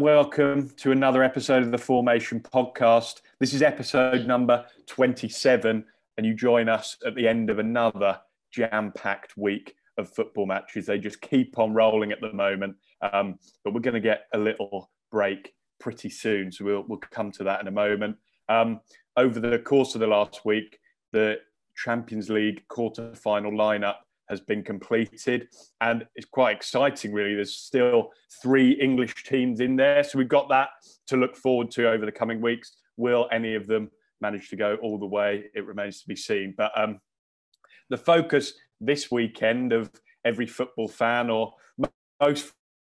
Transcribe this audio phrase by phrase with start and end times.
[0.00, 3.20] Welcome to another episode of the Fourmation Podcast.
[3.40, 5.84] This is episode number 27,
[6.16, 8.18] and you join us at the end of another
[8.50, 10.86] jam packed week of football matches.
[10.86, 14.38] They just keep on rolling at the moment, um, but we're going to get a
[14.38, 18.16] little break pretty soon, so we'll, we'll come to that in a moment.
[18.48, 18.80] Um,
[19.18, 20.78] over the course of the last week,
[21.12, 21.36] the
[21.76, 23.96] Champions League quarter final lineup
[24.32, 25.48] has been completed.
[25.82, 27.34] And it's quite exciting really.
[27.34, 28.08] There's still
[28.42, 30.02] three english teams in there.
[30.02, 30.70] So we've got that
[31.08, 32.76] to look forward to over the coming weeks.
[32.96, 33.90] Will any of them
[34.22, 35.44] manage to go all the way?
[35.54, 36.54] It remains to be seen.
[36.56, 36.98] But um,
[37.90, 39.90] the focus this weekend of
[40.24, 41.52] every football fan or
[42.20, 42.52] most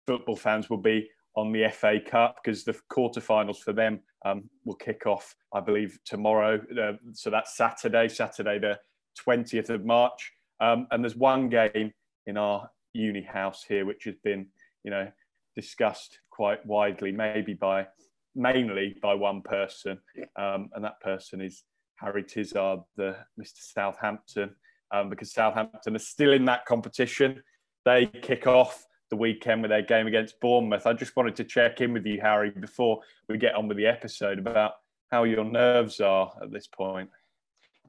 [0.07, 4.77] football fans will be on the FA Cup because the quarterfinals for them um, will
[4.77, 6.61] kick off, I believe, tomorrow.
[6.81, 8.79] Uh, so that's Saturday, Saturday the
[9.27, 10.33] 20th of March.
[10.61, 11.93] Um, and there's one game
[12.27, 14.47] in our uni house here which has been,
[14.85, 15.11] you know,
[15.57, 17.87] discussed quite widely, maybe by
[18.35, 19.99] mainly by one person,
[20.37, 21.63] um, and that person is
[21.97, 23.59] Harry Tizard, the Mr.
[23.59, 24.55] Southampton,
[24.91, 27.43] um, because Southampton are still in that competition.
[27.85, 30.87] They kick off the weekend with their game against Bournemouth.
[30.87, 33.87] I just wanted to check in with you, Harry, before we get on with the
[33.87, 34.73] episode about
[35.11, 37.09] how your nerves are at this point.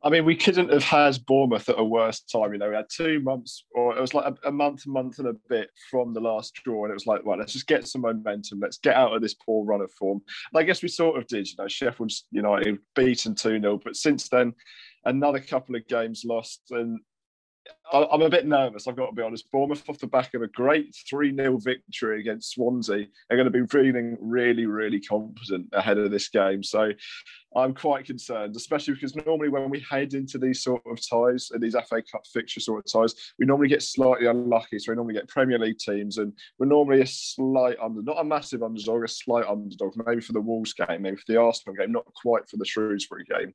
[0.05, 2.53] I mean, we couldn't have had Bournemouth at a worse time.
[2.53, 5.27] You know, we had two months, or it was like a, a month, month and
[5.27, 8.01] a bit from the last draw, and it was like, well, let's just get some
[8.01, 8.59] momentum.
[8.59, 10.21] Let's get out of this poor run of form.
[10.53, 11.47] And I guess we sort of did.
[11.47, 14.53] You know, Sheffield United beaten two 0 but since then,
[15.05, 16.99] another couple of games lost, and
[17.93, 19.51] I'm a bit nervous, I've got to be honest.
[19.51, 23.51] Bournemouth, off the back of a great 3 0 victory against Swansea, are going to
[23.51, 26.63] be feeling really, really confident ahead of this game.
[26.63, 26.91] So
[27.55, 31.59] I'm quite concerned, especially because normally when we head into these sort of ties, uh,
[31.59, 34.79] these FA Cup fixture sort of ties, we normally get slightly unlucky.
[34.79, 38.23] So we normally get Premier League teams, and we're normally a slight under, not a
[38.23, 41.91] massive underdog, a slight underdog, maybe for the Wolves game, maybe for the Arsenal game,
[41.91, 43.53] not quite for the Shrewsbury game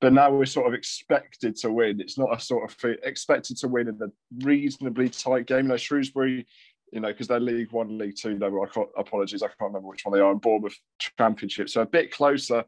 [0.00, 2.00] but now we're sort of expected to win.
[2.00, 5.64] It's not a sort of expected to win in a reasonably tight game.
[5.64, 6.46] You know, Shrewsbury,
[6.92, 8.62] you know, because they're League One, League Two level.
[8.62, 10.30] I can't, apologies, I can't remember which one they are.
[10.30, 10.78] And Bournemouth
[11.18, 12.64] Championship, so a bit closer.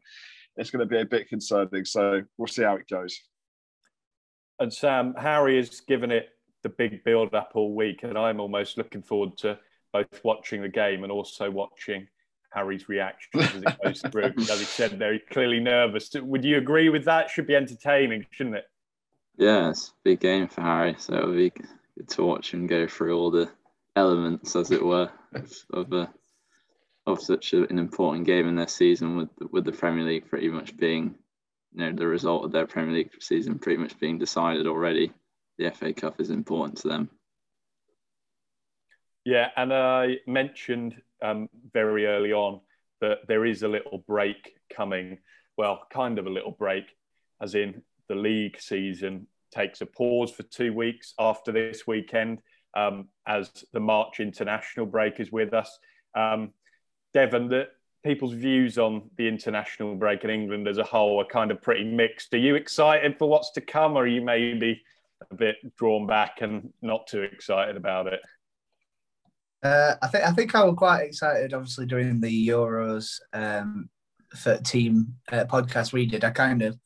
[0.57, 1.85] It's going to be a bit concerning.
[1.85, 3.17] So we'll see how it goes.
[4.59, 6.29] And Sam, Harry has given it
[6.63, 9.57] the big build up all week, and I'm almost looking forward to
[9.93, 12.07] both watching the game and also watching
[12.53, 14.33] Harry's reaction as it goes through.
[14.37, 16.09] As he said there, he's clearly nervous.
[16.13, 17.29] Would you agree with that?
[17.29, 18.65] Should be entertaining, shouldn't it?
[19.37, 21.49] Yeah, it's a big game for Harry, so it'll be
[21.97, 23.49] good to watch him go through all the
[23.95, 25.09] elements, as it were,
[25.73, 26.07] of a, uh,
[27.07, 30.77] of such an important game in their season, with with the Premier League pretty much
[30.77, 31.15] being,
[31.73, 35.11] you know, the result of their Premier League season pretty much being decided already.
[35.57, 37.09] The FA Cup is important to them.
[39.23, 42.59] Yeah, and I mentioned um, very early on
[43.01, 45.19] that there is a little break coming.
[45.57, 46.85] Well, kind of a little break,
[47.41, 52.39] as in the league season takes a pause for two weeks after this weekend,
[52.75, 55.77] um, as the March international break is with us.
[56.15, 56.53] Um,
[57.13, 57.67] Devon, the
[58.03, 61.83] people's views on the international break in England as a whole are kind of pretty
[61.83, 62.33] mixed.
[62.33, 64.81] Are you excited for what's to come, or are you maybe
[65.29, 68.21] a bit drawn back and not too excited about it?
[69.63, 71.53] Uh, I think I think I was quite excited.
[71.53, 73.89] Obviously, during the Euros um,
[74.35, 76.77] for team uh, podcast we did, I kind of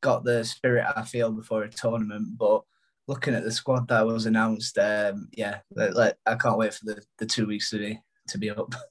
[0.00, 2.38] got the spirit I feel before a tournament.
[2.38, 2.62] But
[3.08, 7.02] looking at the squad that was announced, um, yeah, like, I can't wait for the,
[7.18, 8.74] the two weeks to be to be up.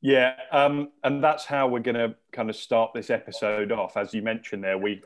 [0.00, 3.96] Yeah, um, and that's how we're going to kind of start this episode off.
[3.96, 5.02] As you mentioned there, we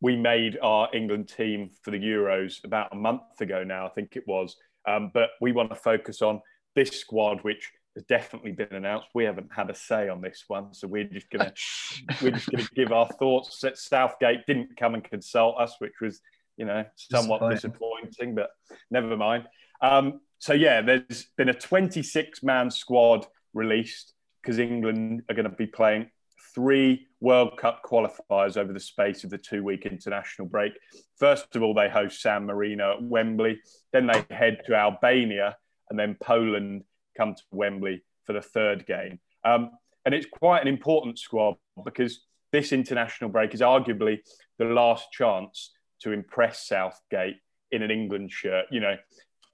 [0.00, 4.16] we made our England team for the Euros about a month ago now, I think
[4.16, 4.56] it was.
[4.86, 6.40] Um, but we want to focus on
[6.74, 9.08] this squad, which has definitely been announced.
[9.14, 11.52] We haven't had a say on this one, so we're just gonna
[12.22, 13.60] we're just gonna give our thoughts.
[13.60, 16.20] That Southgate didn't come and consult us, which was
[16.56, 18.50] you know somewhat disappointing, but
[18.90, 19.46] never mind.
[19.82, 25.56] Um, so yeah, there's been a 26 man squad released because England are going to
[25.56, 26.10] be playing
[26.54, 30.72] three World Cup qualifiers over the space of the two week international break.
[31.18, 33.60] First of all, they host San Marino at Wembley.
[33.92, 35.56] Then they head to Albania
[35.88, 36.84] and then Poland
[37.16, 39.18] come to Wembley for the third game.
[39.44, 39.70] Um,
[40.04, 44.18] and it's quite an important squad because this international break is arguably
[44.58, 47.36] the last chance to impress Southgate
[47.70, 48.66] in an England shirt.
[48.70, 48.96] You know,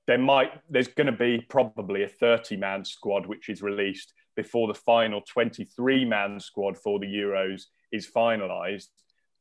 [0.06, 4.68] there might there's going to be probably a 30 man squad which is released before
[4.68, 8.88] the final 23 man squad for the Euros is finalised.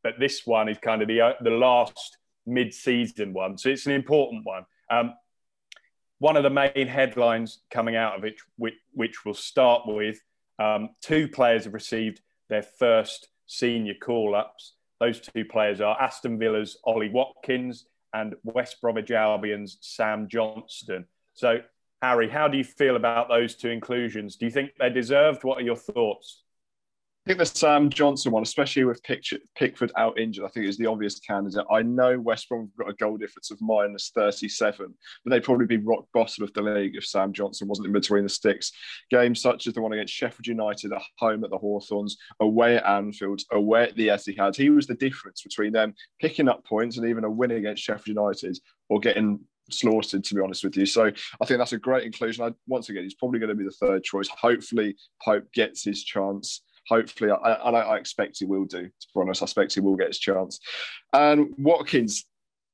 [0.04, 3.58] But this one is kind of the, uh, the last mid season one.
[3.58, 4.66] So it's an important one.
[4.90, 5.14] Um,
[6.20, 10.20] one of the main headlines coming out of it, which, which we'll start with,
[10.60, 14.74] um, two players have received their first senior call ups.
[15.00, 21.06] Those two players are Aston Villa's Ollie Watkins and West Bromwich Albion's Sam Johnstone.
[21.34, 21.60] So,
[22.02, 24.36] Harry, how do you feel about those two inclusions?
[24.36, 25.44] Do you think they're deserved?
[25.44, 26.44] What are your thoughts?
[27.26, 30.86] I think the Sam Johnstone one, especially with Pickford out injured, I think is the
[30.86, 31.66] obvious candidate.
[31.72, 34.94] I know West Brom have got a goal difference of minus 37,
[35.24, 38.22] but they'd probably be rock bottom of the league if Sam Johnstone wasn't in between
[38.22, 38.72] the sticks.
[39.10, 42.86] Games such as the one against Sheffield United at home at the Hawthorns, away at
[42.86, 47.10] Anfield, away at the Etihad, he was the difference between them picking up points and
[47.10, 49.40] even a win against Sheffield United or getting
[49.70, 50.86] slaughtered, to be honest with you.
[50.86, 52.46] So I think that's a great inclusion.
[52.46, 54.28] I, once again, he's probably going to be the third choice.
[54.30, 58.84] Hopefully, Pope gets his chance hopefully, I, I, I expect he will do.
[58.84, 60.60] To be honest, I expect he will get his chance.
[61.14, 62.26] And Watkins,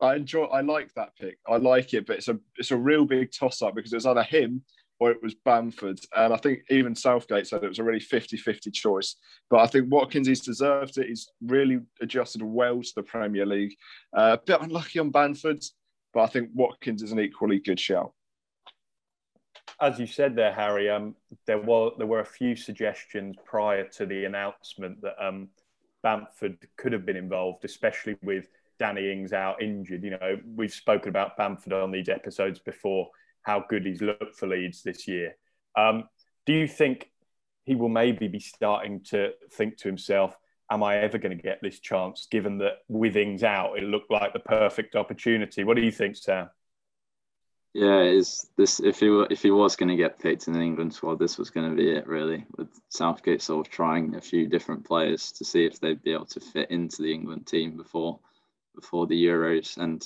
[0.01, 0.45] I enjoy.
[0.45, 1.37] I like that pick.
[1.47, 4.05] I like it, but it's a it's a real big toss up because it was
[4.05, 4.63] either him
[4.99, 5.99] or it was Bamford.
[6.15, 9.15] And I think even Southgate said it was a really 50-50 choice.
[9.49, 11.07] But I think Watkins, he's deserved it.
[11.07, 13.73] He's really adjusted well to the Premier League.
[14.15, 15.63] Uh, a bit unlucky on Bamford,
[16.13, 18.13] but I think Watkins is an equally good shout
[19.81, 21.15] as you said there, Harry, um,
[21.47, 25.49] there were there were a few suggestions prior to the announcement that um,
[26.03, 28.47] Bamford could have been involved, especially with
[28.79, 30.03] Danny Ings out injured.
[30.03, 33.09] You know, we've spoken about Bamford on these episodes before,
[33.41, 35.35] how good he's looked for Leeds this year.
[35.75, 36.03] Um,
[36.45, 37.09] do you think
[37.65, 40.35] he will maybe be starting to think to himself,
[40.71, 44.09] "Am I ever going to get this chance?" Given that with Ings out, it looked
[44.09, 45.63] like the perfect opportunity.
[45.63, 46.49] What do you think, Sam?
[47.73, 50.59] Yeah, is this if he were, if he was going to get picked in the
[50.59, 52.45] England squad, this was going to be it really.
[52.57, 56.25] With Southgate sort of trying a few different players to see if they'd be able
[56.25, 58.19] to fit into the England team before
[58.75, 60.05] before the Euros, and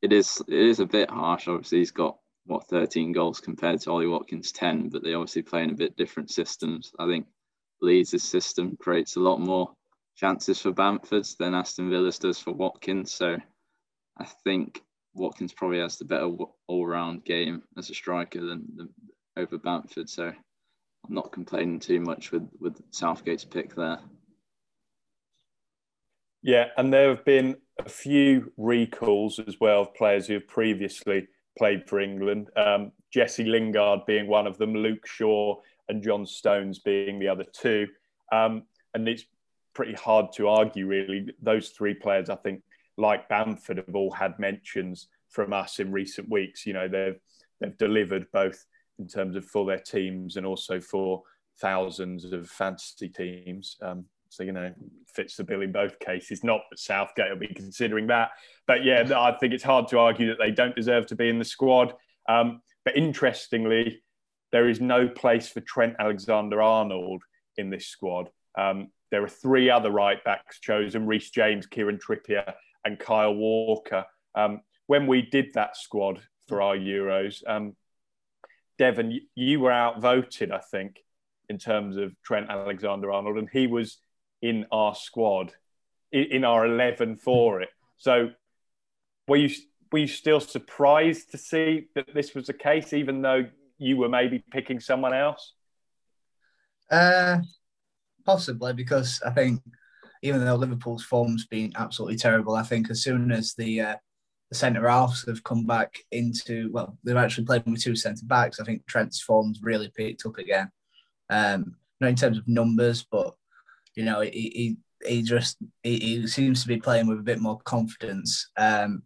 [0.00, 1.48] it is it is a bit harsh.
[1.48, 5.64] Obviously, he's got what 13 goals compared to Ollie Watkins 10, but they obviously play
[5.64, 6.92] in a bit different systems.
[6.98, 7.26] I think
[7.82, 9.72] Leeds' system creates a lot more
[10.16, 13.12] chances for Bamford than Aston Villa's does for Watkins.
[13.12, 13.36] So
[14.18, 14.82] I think
[15.14, 16.30] Watkins probably has the better
[16.66, 18.88] all-round game as a striker than, than
[19.36, 20.08] over Bamford.
[20.08, 24.00] So I'm not complaining too much with with Southgate's pick there.
[26.42, 31.28] Yeah, and there have been a few recalls as well of players who have previously
[31.58, 32.50] played for England.
[32.56, 35.56] Um, Jesse Lingard being one of them, Luke Shaw
[35.88, 37.88] and John Stones being the other two.
[38.32, 38.62] Um,
[38.94, 39.24] and it's
[39.76, 41.28] pretty hard to argue, really.
[41.42, 42.62] Those three players, I think,
[42.96, 46.64] like Bamford, have all had mentions from us in recent weeks.
[46.64, 47.20] You know, they've
[47.60, 48.64] they've delivered both
[48.98, 51.22] in terms of for their teams and also for
[51.60, 53.76] thousands of fantasy teams.
[53.82, 54.72] Um, so you know,
[55.14, 56.42] fits the bill in both cases.
[56.42, 58.30] Not that Southgate will be considering that,
[58.66, 61.38] but yeah, I think it's hard to argue that they don't deserve to be in
[61.38, 61.92] the squad.
[62.30, 64.02] Um, but interestingly,
[64.52, 67.22] there is no place for Trent Alexander-Arnold
[67.58, 68.30] in this squad.
[68.56, 72.54] Um, there are three other right backs chosen: Reece James, Kieran Trippier,
[72.84, 74.04] and Kyle Walker.
[74.34, 77.74] Um, when we did that squad for our Euros, um,
[78.78, 81.02] Devon, you were outvoted, I think,
[81.48, 83.98] in terms of Trent Alexander Arnold, and he was
[84.42, 85.52] in our squad,
[86.12, 87.70] in our 11 for it.
[87.96, 88.30] So
[89.26, 89.54] were you,
[89.90, 93.46] were you still surprised to see that this was the case, even though
[93.78, 95.54] you were maybe picking someone else?
[96.90, 97.38] Uh,
[98.26, 99.62] possibly, because I think
[100.22, 103.96] even though Liverpool's form's been absolutely terrible, I think as soon as the uh,
[104.50, 108.60] the centre halves have come back into well, they've actually played with two centre backs.
[108.60, 110.70] I think Trent's form's really picked up again.
[111.30, 113.34] Um, not in terms of numbers, but
[113.94, 117.40] you know, he he, he just he, he seems to be playing with a bit
[117.40, 118.50] more confidence.
[118.56, 119.02] Um,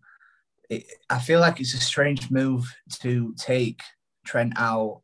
[0.68, 3.80] it, I feel like it's a strange move to take
[4.24, 5.02] Trent out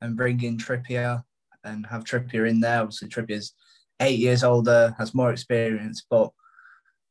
[0.00, 1.22] and bring in Trippier
[1.64, 2.80] and have Trippier in there.
[2.80, 3.54] Obviously, Trippier's
[4.00, 6.30] eight years older, has more experience, but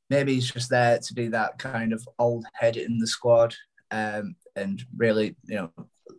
[0.10, 3.56] maybe he's just there to be that kind of old head in the squad
[3.92, 5.72] um, and really, you know,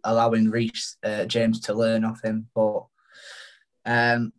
[0.04, 2.48] allowing Reece uh, James to learn off him.
[2.54, 2.84] But
[3.84, 4.32] um,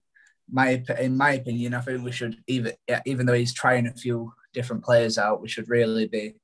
[0.50, 2.74] my in my opinion, I think we should even
[3.06, 6.36] even though he's trying a few different players out, we should really be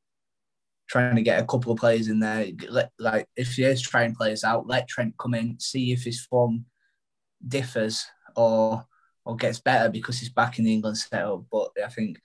[0.87, 2.47] trying to get a couple of players in there.
[2.99, 6.65] Like if he is trying players out, let Trent come in, see if his form
[7.47, 8.05] differs
[8.35, 8.85] or
[9.25, 11.45] or gets better because he's back in the England setup.
[11.51, 12.19] But I think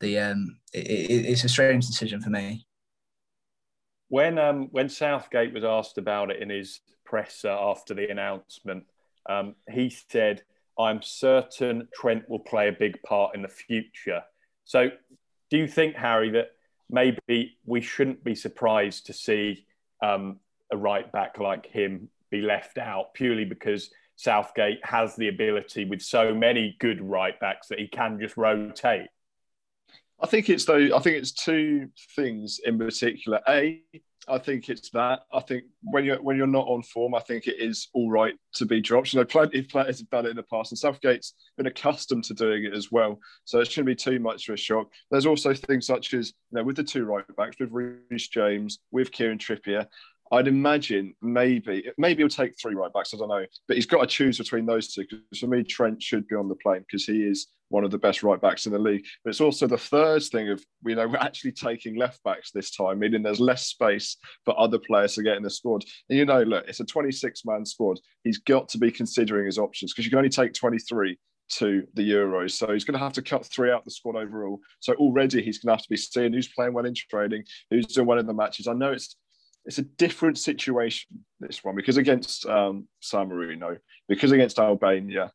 [0.00, 2.66] the um, it, it, it's a strange decision for me.
[4.08, 8.84] When um, when Southgate was asked about it in his presser after the announcement,
[9.28, 10.42] um, he said,
[10.78, 14.22] "I'm certain Trent will play a big part in the future."
[14.64, 14.90] So,
[15.50, 16.48] do you think, Harry, that
[16.90, 19.66] maybe we shouldn't be surprised to see
[20.02, 20.40] um,
[20.72, 26.02] a right back like him be left out purely because Southgate has the ability with
[26.02, 29.06] so many good right backs that he can just rotate.
[30.20, 30.88] I think it's though.
[30.92, 33.40] I think it's two things in particular.
[33.48, 33.80] A,
[34.26, 35.20] I think it's that.
[35.32, 38.34] I think when you're when you're not on form, I think it is all right
[38.54, 39.12] to be dropped.
[39.12, 42.24] You know, plenty of players have done it in the past, and Southgate's been accustomed
[42.24, 43.20] to doing it as well.
[43.44, 44.88] So it shouldn't be too much of a shock.
[45.12, 48.80] There's also things such as you know, with the two right backs, with Reece James,
[48.90, 49.86] with Kieran Trippier.
[50.30, 53.14] I'd imagine maybe maybe he'll take three right backs.
[53.14, 55.02] I don't know, but he's got to choose between those two.
[55.02, 57.98] Because for me, Trent should be on the plane because he is one of the
[57.98, 59.04] best right backs in the league.
[59.24, 62.70] But it's also the third thing of you know we're actually taking left backs this
[62.70, 65.84] time, meaning there's less space for other players to get in the squad.
[66.08, 67.98] And you know, look, it's a 26 man squad.
[68.24, 71.18] He's got to be considering his options because you can only take 23
[71.50, 72.52] to the Euros.
[72.52, 74.60] So he's going to have to cut three out the squad overall.
[74.80, 77.86] So already he's going to have to be seeing who's playing well in training, who's
[77.86, 78.66] doing well in the matches.
[78.66, 79.16] I know it's
[79.68, 83.76] it's a different situation this one because against um, San Marino,
[84.08, 85.30] because against Albania,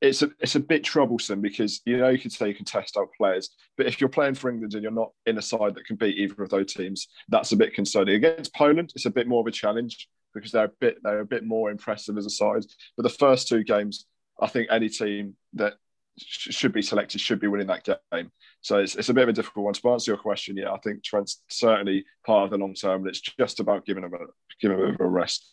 [0.00, 2.96] it's a it's a bit troublesome because you know you can say you can test
[2.96, 5.86] out players, but if you're playing for England and you're not in a side that
[5.86, 8.16] can beat either of those teams, that's a bit concerning.
[8.16, 11.24] Against Poland, it's a bit more of a challenge because they're a bit they're a
[11.24, 12.64] bit more impressive as a side.
[12.96, 14.06] But the first two games,
[14.40, 15.74] I think any team that
[16.20, 18.30] should be selected should be winning that game.
[18.60, 19.74] So it's, it's a bit of a difficult one.
[19.74, 23.08] To answer your question, yeah, I think Trent's certainly part of the long term, and
[23.08, 24.18] it's just about giving him a
[24.60, 25.52] giving him a rest.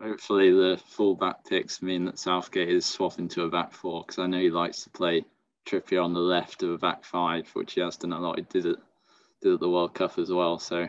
[0.00, 4.20] Hopefully, the full back picks mean that Southgate is swapping to a back four because
[4.20, 5.24] I know he likes to play
[5.66, 8.38] Trippier on the left of a back five, which he has done a lot.
[8.38, 8.78] He did it,
[9.42, 10.58] did at the World Cup as well.
[10.58, 10.88] So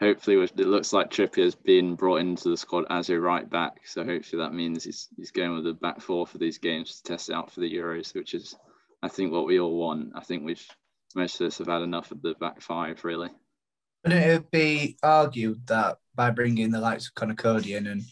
[0.00, 3.80] hopefully, it looks like Trippier's been brought into the squad as a right back.
[3.86, 7.02] So hopefully, that means he's he's going with the back four for these games to
[7.02, 8.54] test it out for the Euros, which is,
[9.02, 10.12] I think, what we all want.
[10.14, 10.66] I think we've
[11.14, 13.30] most of us have had enough of the back five, really.
[14.04, 18.02] Wouldn't it be argued that by bringing the likes of Conor Coady in and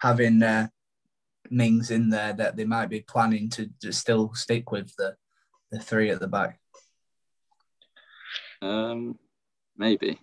[0.00, 0.68] having uh,
[1.50, 5.16] Mings in there, that they might be planning to, still stick with the,
[5.70, 6.60] the three at the back?
[8.60, 9.18] Um,
[9.78, 10.18] maybe, but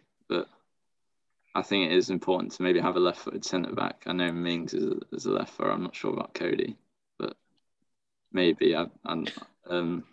[1.58, 4.04] I think it is important to maybe have a left-footed centre back.
[4.06, 5.72] I know Mings is a, is a left footer.
[5.72, 6.78] I'm not sure about Coady,
[7.18, 7.36] but
[8.32, 8.76] maybe.
[8.76, 9.26] I, I'm,
[9.68, 10.04] um,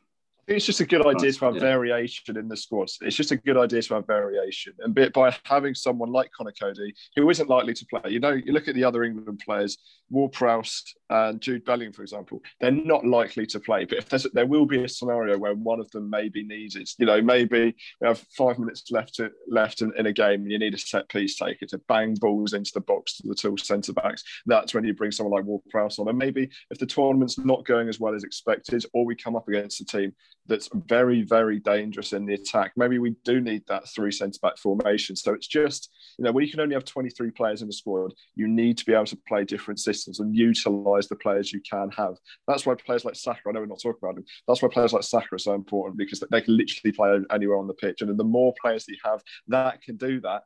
[0.47, 1.61] it's just a good idea to have yeah.
[1.61, 2.99] variation in the squads.
[3.01, 6.95] It's just a good idea to have variation, and by having someone like Conor Coady,
[7.17, 8.11] who isn't likely to play.
[8.11, 9.79] You know, you look at the other England players,
[10.11, 12.43] Ward-Prowse and Jude Bellingham, for example.
[12.61, 15.81] They're not likely to play, but if there's, there will be a scenario where one
[15.81, 16.89] of them may be needed.
[16.99, 20.53] You know, maybe we have five minutes left to, left in, in a game, and
[20.53, 23.57] you need a set piece taker to bang balls into the box to the two
[23.57, 24.23] centre backs.
[24.47, 27.89] That's when you bring someone like Ward-Prowse on, and maybe if the tournament's not going
[27.89, 30.13] as well as expected, or we come up against a team
[30.47, 32.73] that's very, very dangerous in the attack.
[32.77, 35.17] Maybe we do need that three centre back formation.
[35.17, 38.13] So it's just, you know, when you can only have 23 players in the squad,
[38.35, 41.91] you need to be able to play different systems and utilise the players you can
[41.97, 42.17] have.
[42.47, 44.93] That's why players like Saka, I know we're not talking about him, that's why players
[44.93, 48.03] like Saka are so important because they can literally play anywhere on the pitch.
[48.03, 50.43] And the more players that you have that can do that,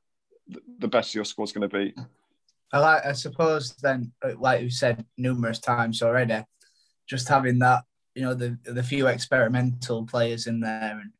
[0.78, 1.94] the better your squad's going to be.
[2.72, 6.44] I like, I suppose then, like you said numerous times already,
[7.08, 7.84] just having that
[8.18, 11.12] you know the the few experimental players in there, and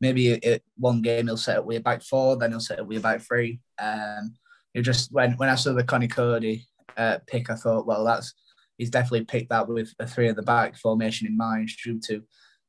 [0.00, 2.86] maybe it, one game he'll set up with a back four, then he'll set up
[2.86, 3.60] with a back three.
[3.78, 4.34] Um,
[4.72, 8.32] you just when when I saw the Conor Coady uh, pick, I thought, well, that's
[8.78, 11.68] he's definitely picked that with a three at the back formation in mind.
[11.84, 12.22] Due to,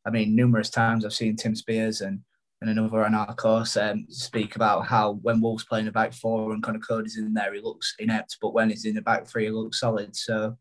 [0.05, 2.19] I mean, numerous times I've seen Tim Spears and
[2.59, 6.51] and another on our course um, speak about how when Wolves playing a back four
[6.51, 9.45] and Conor Coady's in there, he looks inept, but when he's in the back three,
[9.45, 10.13] he looks solid.
[10.13, 10.57] So,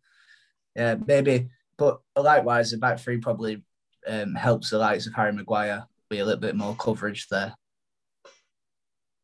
[0.77, 3.63] yeah, maybe but likewise, the back three probably
[4.07, 7.55] um, helps the likes of Harry Maguire be a little bit more coverage there.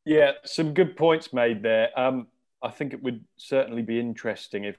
[0.04, 1.98] Yeah, some good points made there.
[1.98, 2.26] Um,
[2.62, 4.76] I think it would certainly be interesting if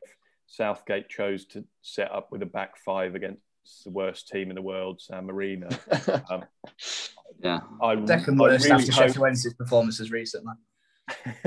[0.47, 3.41] Southgate chose to set up with a back five against
[3.85, 5.69] the worst team in the world, San Marino.
[6.29, 6.43] Um,
[7.39, 9.01] yeah, I, second worst really after hope...
[9.01, 10.53] Sheffield Wednesday's performances recently.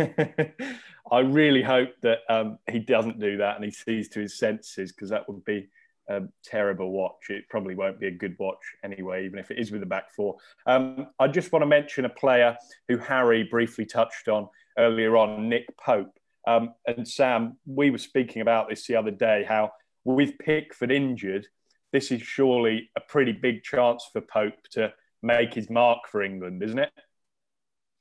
[1.11, 4.93] I really hope that um, he doesn't do that and he sees to his senses
[4.93, 5.69] because that would be
[6.09, 7.31] a terrible watch.
[7.31, 10.13] It probably won't be a good watch anyway, even if it is with the back
[10.15, 10.37] four.
[10.67, 12.57] Um, I just want to mention a player
[12.89, 14.49] who Harry briefly touched on
[14.79, 16.13] earlier on, Nick Pope.
[16.47, 19.73] Um, and Sam, we were speaking about this the other day, how
[20.05, 21.47] with Pickford injured,
[21.93, 26.63] this is surely a pretty big chance for Pope to make his mark for England,
[26.63, 26.93] isn't it?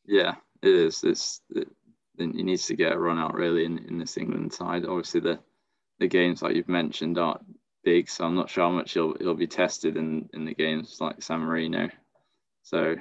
[0.05, 1.03] Yeah, it is.
[1.03, 1.67] It's it,
[2.17, 4.85] he needs to get a run out really in, in this England side.
[4.85, 5.39] Obviously, the
[5.99, 7.39] the games like you've mentioned are
[7.85, 10.97] big, so I'm not sure how much he'll he'll be tested in in the games
[10.99, 11.89] like San Marino.
[12.63, 12.95] So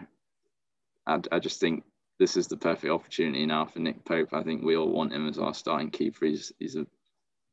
[1.06, 1.82] I, I just think
[2.18, 4.32] this is the perfect opportunity now for Nick Pope.
[4.32, 6.26] I think we all want him as our starting keeper.
[6.26, 6.86] He's he's a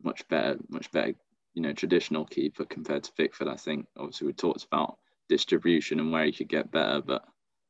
[0.04, 1.14] much better, much better,
[1.54, 3.48] you know, traditional keeper compared to Pickford.
[3.48, 4.98] I think obviously we talked about
[5.30, 7.24] distribution and where he could get better, but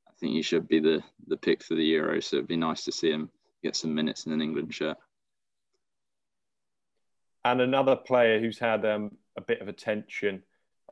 [0.08, 2.20] I think he should be the the pick for the Euro.
[2.20, 3.30] So it'd be nice to see him
[3.64, 4.98] get some minutes in an England shirt.
[7.44, 10.44] And another player who's had um, a bit of attention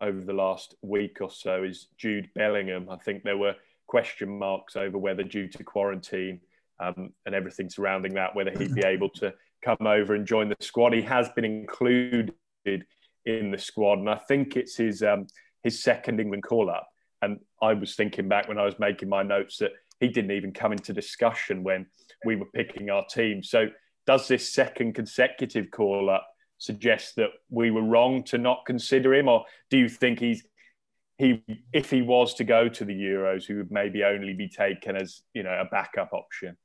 [0.01, 2.89] over the last week or so is Jude Bellingham.
[2.89, 3.55] I think there were
[3.88, 6.39] question marks over whether, due to quarantine
[6.79, 10.55] um, and everything surrounding that, whether he'd be able to come over and join the
[10.62, 10.93] squad.
[10.93, 12.34] He has been included
[13.25, 15.27] in the squad, and I think it's his um,
[15.63, 16.88] his second England call up.
[17.22, 20.53] And I was thinking back when I was making my notes that he didn't even
[20.53, 21.86] come into discussion when
[22.25, 23.43] we were picking our team.
[23.43, 23.67] So,
[24.08, 26.25] does this second consecutive call up
[26.60, 30.44] suggest that we were wrong to not consider him, or do you think he's
[31.18, 34.96] he if he was to go to the Euros, he would maybe only be taken
[34.96, 36.56] as you know a backup option?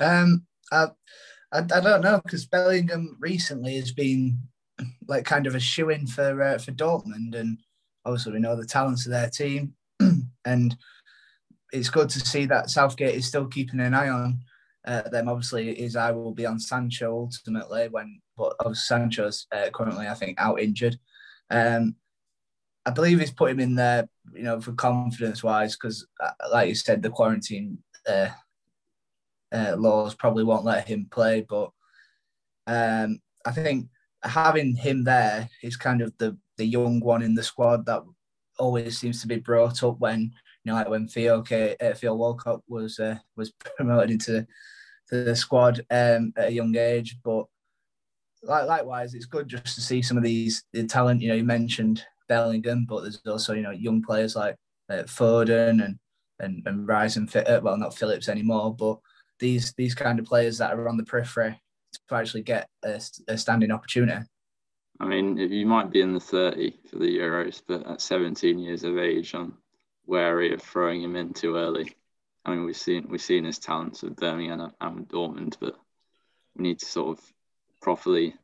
[0.00, 0.88] Um, I,
[1.52, 4.40] I, I don't know because Bellingham recently has been
[5.06, 7.58] like kind of a shoe in for uh, for Dortmund, and
[8.04, 9.74] obviously we know the talents of their team,
[10.44, 10.76] and
[11.72, 14.40] it's good to see that Southgate is still keeping an eye on
[14.86, 15.28] uh, them.
[15.28, 20.14] Obviously, his eye will be on Sancho ultimately when, but obviously Sancho's uh, currently I
[20.14, 20.98] think out injured.
[21.50, 21.96] Um,
[22.86, 26.68] I believe he's put him in there, you know, for confidence wise, because uh, like
[26.68, 28.28] you said, the quarantine uh,
[29.52, 31.46] uh, laws probably won't let him play.
[31.48, 31.70] But
[32.66, 33.88] um, I think
[34.22, 38.02] having him there is kind of the the young one in the squad that
[38.58, 40.30] always seems to be brought up when you
[40.66, 44.46] know like when Theo uh, Theo Walcott was uh, was promoted into
[45.10, 47.18] the squad um, at a young age.
[47.24, 47.46] But
[48.42, 51.22] like, likewise, it's good just to see some of these the talent.
[51.22, 54.56] You know, you mentioned Bellingham, but there's also you know young players like
[54.90, 55.98] uh, Foden and
[56.40, 57.48] and and Rising Fit.
[57.48, 58.98] Uh, well, not Phillips anymore, but
[59.40, 61.60] these these kind of players that are on the periphery
[62.08, 64.26] to actually get a, a standing opportunity.
[65.00, 68.84] I mean, you might be in the 30 for the Euros, but at 17 years
[68.84, 69.58] of age, I'm
[70.06, 71.96] wary of throwing him in too early.
[72.44, 75.76] I mean, we've seen we've seen his talents with Birmingham and Dortmund, but
[76.56, 77.24] we need to sort of
[77.80, 78.34] properly,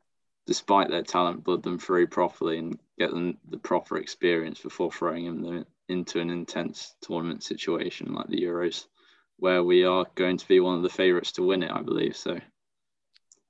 [0.47, 5.43] despite their talent, blood them through properly and get them the proper experience before throwing
[5.43, 8.87] them into an intense tournament situation like the Euros,
[9.37, 12.17] where we are going to be one of the favourites to win it, I believe.
[12.17, 12.39] So,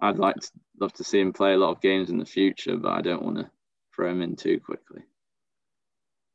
[0.00, 2.76] I'd like to love to see him play a lot of games in the future,
[2.76, 3.50] but I don't want to
[3.94, 5.02] throw him in too quickly.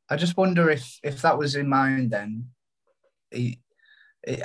[0.08, 2.46] I just wonder if if that was in mind then.
[3.30, 3.58] He,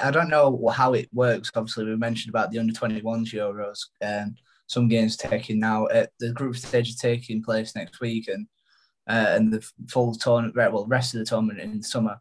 [0.02, 1.52] I don't know how it works.
[1.56, 3.80] Obviously, we mentioned about the under 21s Euros.
[4.00, 4.38] and
[4.72, 5.86] some games taking now.
[5.88, 8.48] Uh, the group stage is taking place next week, and
[9.08, 12.20] uh, and the full tournament, well, rest of the tournament in the summer.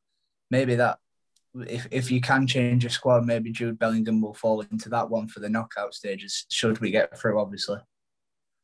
[0.51, 0.99] Maybe that
[1.55, 5.29] if if you can change your squad, maybe Jude Bellingham will fall into that one
[5.29, 6.47] for the knockout stages.
[6.51, 7.79] Should we get through, obviously.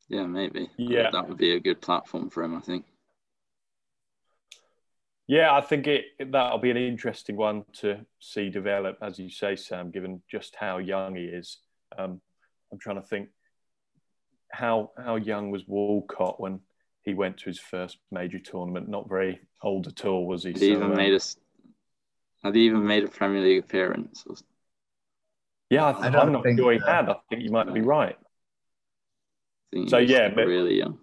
[0.09, 0.69] Yeah, maybe.
[0.77, 2.55] Yeah, that would be a good platform for him.
[2.55, 2.85] I think.
[5.27, 9.57] Yeah, I think it that'll be an interesting one to see develop, as you say,
[9.57, 9.91] Sam.
[9.91, 11.59] Given just how young he is,
[11.97, 12.21] um,
[12.71, 13.29] I'm trying to think
[14.49, 16.61] how how young was Walcott when
[17.03, 18.87] he went to his first major tournament?
[18.87, 20.53] Not very old at all, was he?
[20.53, 21.19] Had he so, even uh, made a
[22.43, 24.23] had he even made a Premier League appearance?
[25.69, 27.09] Yeah, I, am not sure he had.
[27.09, 28.15] I think you might be right.
[29.89, 30.99] So yeah, really young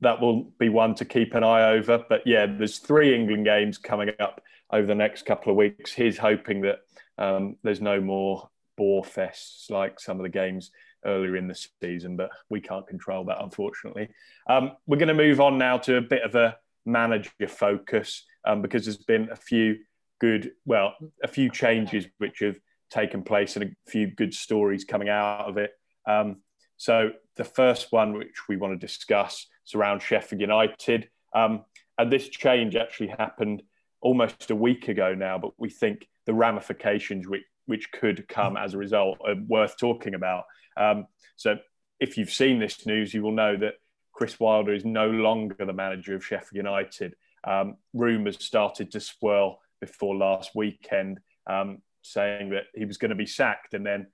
[0.00, 2.04] that will be one to keep an eye over.
[2.08, 5.92] But yeah, there's three England games coming up over the next couple of weeks.
[5.92, 6.80] He's hoping that
[7.16, 10.70] um, there's no more bore fests like some of the games
[11.04, 14.08] earlier in the season, but we can't control that, unfortunately.
[14.48, 16.56] Um, we're going to move on now to a bit of a
[16.86, 19.78] manager focus um, because there's been a few
[20.20, 22.58] good, well, a few changes which have
[22.90, 25.72] taken place and a few good stories coming out of it.
[26.06, 26.38] Um,
[26.78, 31.10] so the first one which we want to discuss is around Sheffield United.
[31.34, 31.64] Um,
[31.98, 33.62] and this change actually happened
[34.00, 38.74] almost a week ago now, but we think the ramifications which, which could come as
[38.74, 40.44] a result are worth talking about.
[40.76, 41.56] Um, so
[41.98, 43.74] if you've seen this news, you will know that
[44.12, 47.14] Chris Wilder is no longer the manager of Sheffield United.
[47.42, 53.16] Um, rumours started to swirl before last weekend, um, saying that he was going to
[53.16, 54.06] be sacked, and then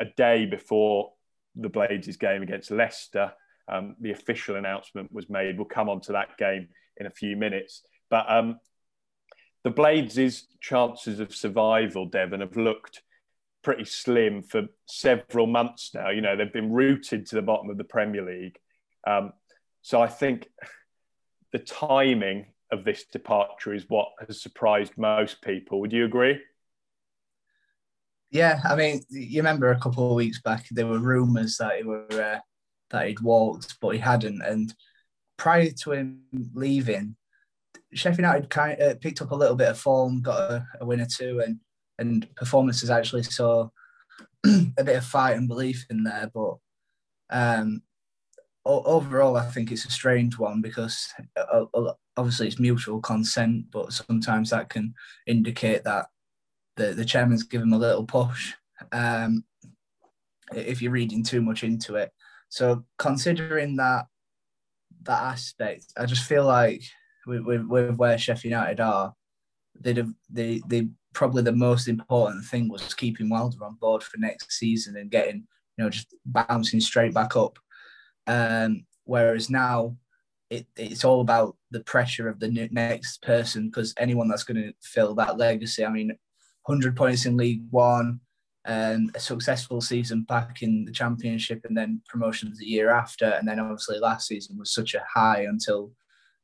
[0.00, 1.12] a day before
[1.58, 3.32] the Blades' game against Leicester,
[3.70, 5.56] um, the official announcement was made.
[5.56, 7.82] We'll come on to that game in a few minutes.
[8.10, 8.58] But um,
[9.64, 13.02] the Blades' chances of survival, Devon, have looked
[13.62, 16.10] pretty slim for several months now.
[16.10, 18.56] You know, they've been rooted to the bottom of the Premier League.
[19.06, 19.32] Um,
[19.82, 20.48] so I think
[21.52, 25.80] the timing of this departure is what has surprised most people.
[25.80, 26.38] Would you agree?
[28.30, 31.82] Yeah, I mean, you remember a couple of weeks back there were rumours that he
[31.84, 32.40] were uh,
[32.90, 34.42] that he'd walked, but he hadn't.
[34.42, 34.74] And
[35.38, 36.20] prior to him
[36.52, 37.16] leaving,
[37.94, 40.86] Sheffield United kind of uh, picked up a little bit of form, got a, a
[40.86, 41.58] win or two, and
[41.98, 43.68] and performances actually saw
[44.46, 46.30] a bit of fight and belief in there.
[46.32, 46.56] But
[47.30, 47.82] um,
[48.64, 51.64] overall, I think it's a strange one because uh,
[52.16, 54.94] obviously it's mutual consent, but sometimes that can
[55.26, 56.06] indicate that
[56.78, 58.54] the, the chairman's given him a little push
[58.92, 59.44] um,
[60.54, 62.10] if you're reading too much into it.
[62.48, 64.06] So considering that
[65.02, 66.82] that aspect, I just feel like
[67.26, 69.14] with, with, with where Sheffield United are,
[69.78, 74.18] they'd have, they they probably the most important thing was keeping Wilder on board for
[74.18, 77.58] next season and getting you know just bouncing straight back up.
[78.26, 79.96] Um, whereas now
[80.50, 84.72] it, it's all about the pressure of the next person because anyone that's going to
[84.80, 85.84] fill that legacy.
[85.84, 86.16] I mean,
[86.68, 88.20] 100 points in League One,
[88.66, 93.24] um, a successful season back in the Championship, and then promotions the year after.
[93.24, 95.92] And then obviously last season was such a high until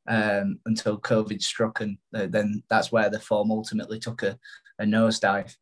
[0.06, 4.38] um, until COVID struck, and uh, then that's where the form ultimately took a,
[4.78, 5.54] a nosedive.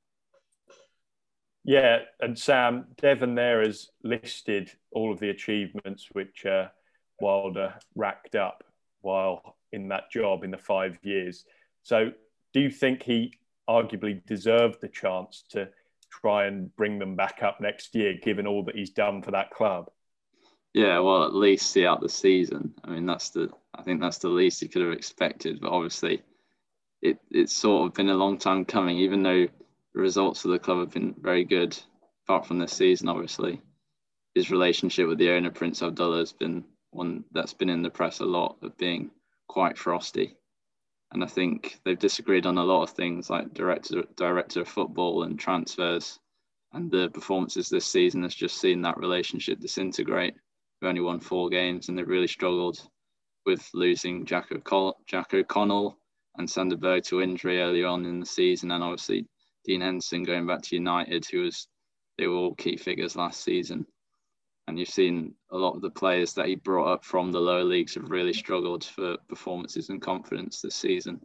[1.64, 6.68] Yeah, and Sam Devon there has listed all of the achievements which uh,
[7.20, 8.64] Wilder racked up
[9.00, 11.44] while in that job in the five years.
[11.82, 12.12] So,
[12.52, 13.32] do you think he
[13.68, 15.68] arguably deserved the chance to
[16.10, 19.50] try and bring them back up next year, given all that he's done for that
[19.50, 19.90] club?
[20.74, 22.74] Yeah, well, at least see out the season.
[22.84, 25.60] I mean, that's the I think that's the least he could have expected.
[25.60, 26.22] But obviously,
[27.02, 28.98] it it's sort of been a long time coming.
[28.98, 29.46] Even though
[29.94, 31.78] the results of the club have been very good,
[32.24, 33.60] apart from this season, obviously,
[34.34, 38.20] his relationship with the owner Prince Abdullah has been one that's been in the press
[38.20, 39.10] a lot of being
[39.48, 40.36] quite frosty.
[41.12, 45.24] And I think they've disagreed on a lot of things like director director of football
[45.24, 46.18] and transfers.
[46.72, 50.34] And the performances this season has just seen that relationship disintegrate.
[50.80, 52.80] We've only won four games and they've really struggled
[53.44, 55.98] with losing Jack, O'Connell, Jack O'Connell
[56.38, 58.70] and Sander Berge to injury early on in the season.
[58.70, 59.26] And obviously
[59.64, 61.68] Dean Henderson going back to United, who was,
[62.16, 63.86] they were all key figures last season
[64.66, 67.64] and you've seen a lot of the players that he brought up from the lower
[67.64, 71.20] leagues have really struggled for performances and confidence this season.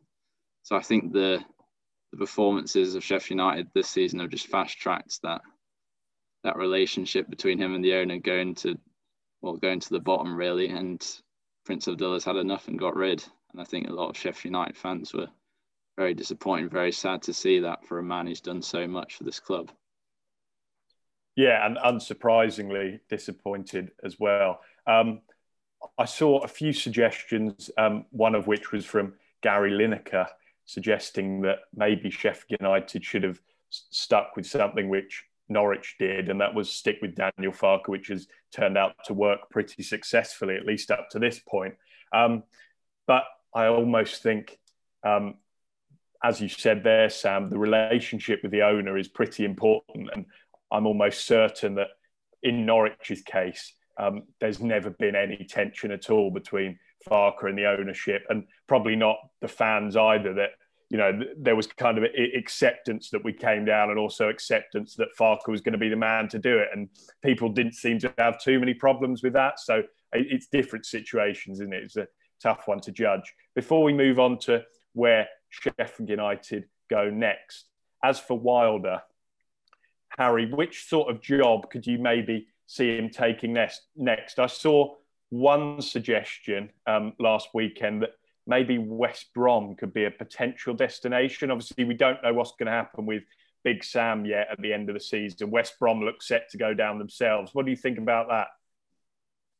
[0.64, 1.44] So I think the
[2.12, 5.42] the performances of Sheffield United this season have just fast tracked that
[6.44, 8.78] that relationship between him and the owner going to
[9.42, 11.06] well going to the bottom really and
[11.66, 14.78] Prince Abdullah's had enough and got rid and I think a lot of Sheffield United
[14.78, 15.28] fans were
[15.98, 19.24] very disappointed very sad to see that for a man who's done so much for
[19.26, 19.72] this club.
[21.38, 24.60] Yeah, and unsurprisingly disappointed as well.
[24.88, 25.22] Um,
[25.96, 30.26] I saw a few suggestions, um, one of which was from Gary Lineker,
[30.66, 36.56] suggesting that maybe Sheffield United should have stuck with something which Norwich did, and that
[36.56, 40.90] was stick with Daniel Farke, which has turned out to work pretty successfully, at least
[40.90, 41.76] up to this point.
[42.12, 42.44] Um,
[43.06, 44.58] but I almost think,
[45.04, 45.36] um,
[46.24, 50.10] as you said there, Sam, the relationship with the owner is pretty important.
[50.14, 50.26] And
[50.72, 51.88] I'm almost certain that
[52.44, 56.78] in Norwich's case, um, there's never been any tension at all between
[57.10, 60.34] Farke and the ownership, and probably not the fans either.
[60.34, 60.52] That
[60.90, 65.10] you know there was kind of acceptance that we came down, and also acceptance that
[65.20, 66.90] Farke was going to be the man to do it, and
[67.24, 69.60] people didn't seem to have too many problems with that.
[69.60, 71.84] So it's different situations, isn't it?
[71.84, 72.08] It's a
[72.42, 73.34] tough one to judge.
[73.56, 77.66] Before we move on to where Sheffield United go next,
[78.04, 79.02] as for Wilder,
[80.18, 83.82] Harry, which sort of job could you maybe see him taking next?
[83.96, 84.96] Next, I saw
[85.30, 88.14] one suggestion um, last weekend that
[88.46, 91.52] maybe West Brom could be a potential destination.
[91.52, 93.24] Obviously, we don't know what's going to happen with
[93.64, 95.52] Big Sam yet at the end of the season.
[95.52, 97.54] West Brom look set to go down themselves.
[97.54, 98.48] What do you think about that?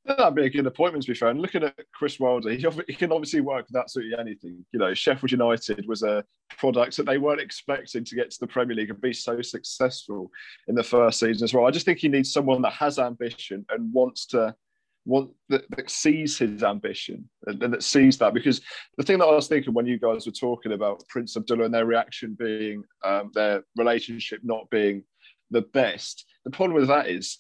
[0.08, 1.30] That'd be a good appointment to be fair.
[1.30, 4.66] And looking at Chris Wilder, he, he, can obviously work with absolutely anything.
[4.72, 6.24] You know, Sheffield United was a
[6.58, 10.32] product that they weren't expecting to get to the Premier League and be so successful
[10.70, 11.66] in the first season as well.
[11.66, 14.56] I just think he needs someone that has ambition and wants to
[15.04, 18.60] want that, that sees his ambition and, and, that sees that because
[18.98, 21.74] the thing that I was thinking when you guys were talking about Prince Abdullah and
[21.74, 25.04] their reaction being um, their relationship not being
[25.50, 27.40] the best, the problem with that is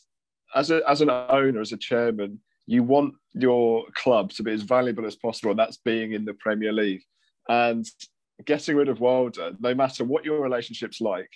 [0.55, 4.61] as a as an owner, as a chairman, you want your club to be as
[4.61, 7.01] valuable as possible, and that's being in the Premier League.
[7.49, 7.85] And
[8.45, 11.29] getting rid of Wilder, no matter what your relationship's like,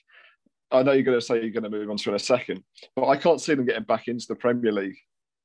[0.72, 2.64] I know you're going to say you're going to move on to in a second,
[2.96, 4.98] but I can't see them getting back into the Premier League.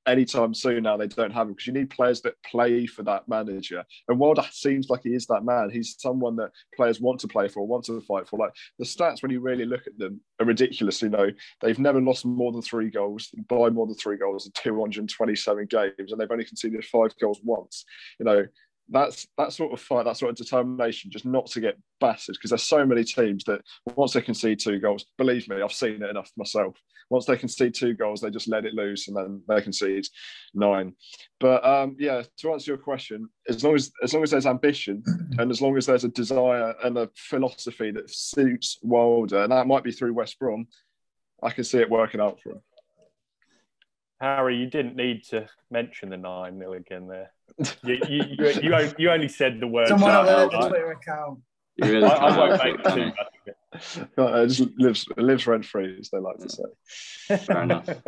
[0.07, 3.29] Anytime soon now they don't have him because you need players that play for that
[3.29, 3.85] manager.
[4.09, 5.71] And Wilder seems like he is that man.
[5.71, 8.39] He's someone that players want to play for, want to fight for.
[8.39, 11.31] Like the stats, when you really look at them, are ridiculously low.
[11.61, 15.93] They've never lost more than three goals by more than three goals in 227 games,
[16.13, 17.85] and they've only conceded five goals once.
[18.19, 18.45] You know,
[18.89, 22.35] that's that sort of fight, that sort of determination, just not to get battered.
[22.35, 23.61] Because there's so many teams that
[23.97, 26.77] once they concede two goals, believe me, I've seen it enough myself.
[27.11, 30.07] Once they concede two goals, they just let it loose, and then they concede
[30.55, 30.93] nine.
[31.41, 35.03] But um, yeah, to answer your question, as long as as long as there's ambition,
[35.39, 39.67] and as long as there's a desire and a philosophy that suits Wilder, and that
[39.67, 40.67] might be through West Brom,
[41.43, 42.63] I can see it working out for him.
[44.21, 47.33] Harry, you didn't need to mention the 9 nil again there.
[47.85, 49.89] You, you, you, you, you only said the word.
[49.89, 51.41] Someone on the Twitter account.
[51.81, 53.57] Really I, I won't make too much of it.
[54.17, 57.37] It just lives lives rent free, as they like to say.
[57.39, 57.89] Fair enough.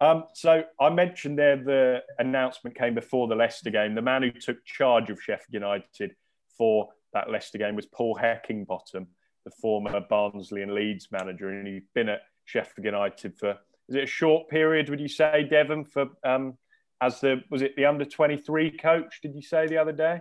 [0.00, 3.94] Um, so I mentioned there the announcement came before the Leicester game.
[3.94, 6.16] The man who took charge of Sheffield United
[6.58, 9.06] for that Leicester game was Paul Heckingbottom,
[9.44, 13.56] the former Barnsley and Leeds manager, and he's been at Sheffield United for
[13.88, 14.88] is it a short period?
[14.90, 16.58] Would you say, Devon, for um,
[17.02, 19.20] as the was it the under twenty three coach?
[19.22, 20.20] Did you say the other day?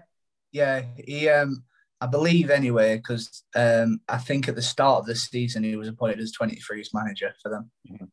[0.51, 1.29] Yeah, he.
[1.29, 1.63] Um,
[2.01, 5.87] I believe anyway, because um, I think at the start of the season he was
[5.87, 7.69] appointed as 23s manager for them.
[7.87, 8.05] Mm-hmm.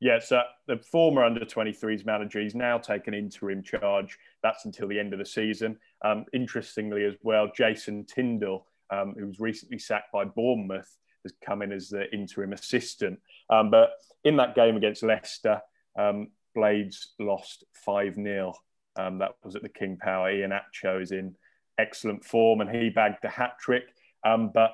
[0.00, 4.18] Yeah, so the former under 23s manager, he's now taken interim charge.
[4.42, 5.76] That's until the end of the season.
[6.04, 11.62] Um, interestingly, as well, Jason Tindall um, who was recently sacked by Bournemouth, has come
[11.62, 13.20] in as the interim assistant.
[13.48, 13.90] Um, but
[14.24, 15.60] in that game against Leicester,
[15.98, 18.54] um, Blades lost 5 0.
[18.96, 20.30] Um, that was at the King Power.
[20.30, 21.34] Iheanacho is in
[21.78, 23.84] excellent form and he bagged a hat trick.
[24.24, 24.72] Um, but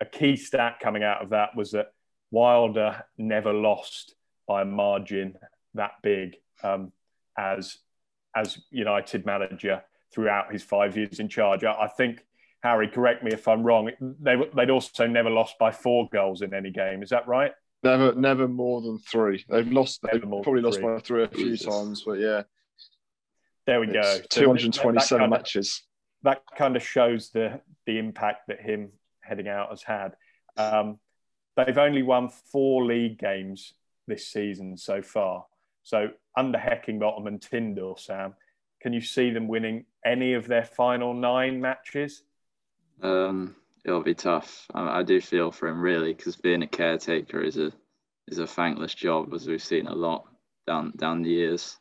[0.00, 1.92] a key stat coming out of that was that
[2.30, 4.14] Wilder never lost
[4.46, 5.36] by a margin
[5.74, 6.92] that big um,
[7.38, 7.78] as
[8.34, 11.64] as United manager throughout his five years in charge.
[11.64, 12.24] I, I, think
[12.62, 13.90] Harry, correct me if I'm wrong.
[14.20, 17.02] They, would also never lost by four goals in any game.
[17.02, 17.52] Is that right?
[17.82, 19.44] Never, never more than three.
[19.48, 20.00] They've lost.
[20.02, 21.66] They've probably lost by three a few Jesus.
[21.66, 22.42] times, but yeah.
[23.66, 24.18] There we go.
[24.28, 25.82] Two hundred twenty-seven matches
[26.22, 28.90] that kind of shows the the impact that him
[29.20, 30.14] heading out has had.
[30.56, 30.98] Um,
[31.56, 33.72] they've only won four league games
[34.06, 35.46] this season so far.
[35.82, 38.34] So under Heckingbottom and Tindall, Sam,
[38.82, 42.22] can you see them winning any of their final nine matches?
[43.02, 44.66] Um, it'll be tough.
[44.74, 47.72] I, I, do feel for him really because being a caretaker is a
[48.28, 50.24] is a thankless job, as we've seen a lot
[50.66, 51.78] down down the years,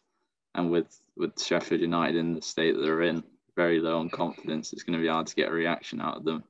[0.55, 3.23] and with with Sheffield United in the state that they're in,
[3.55, 6.23] very low on confidence, it's going to be hard to get a reaction out of
[6.23, 6.43] them.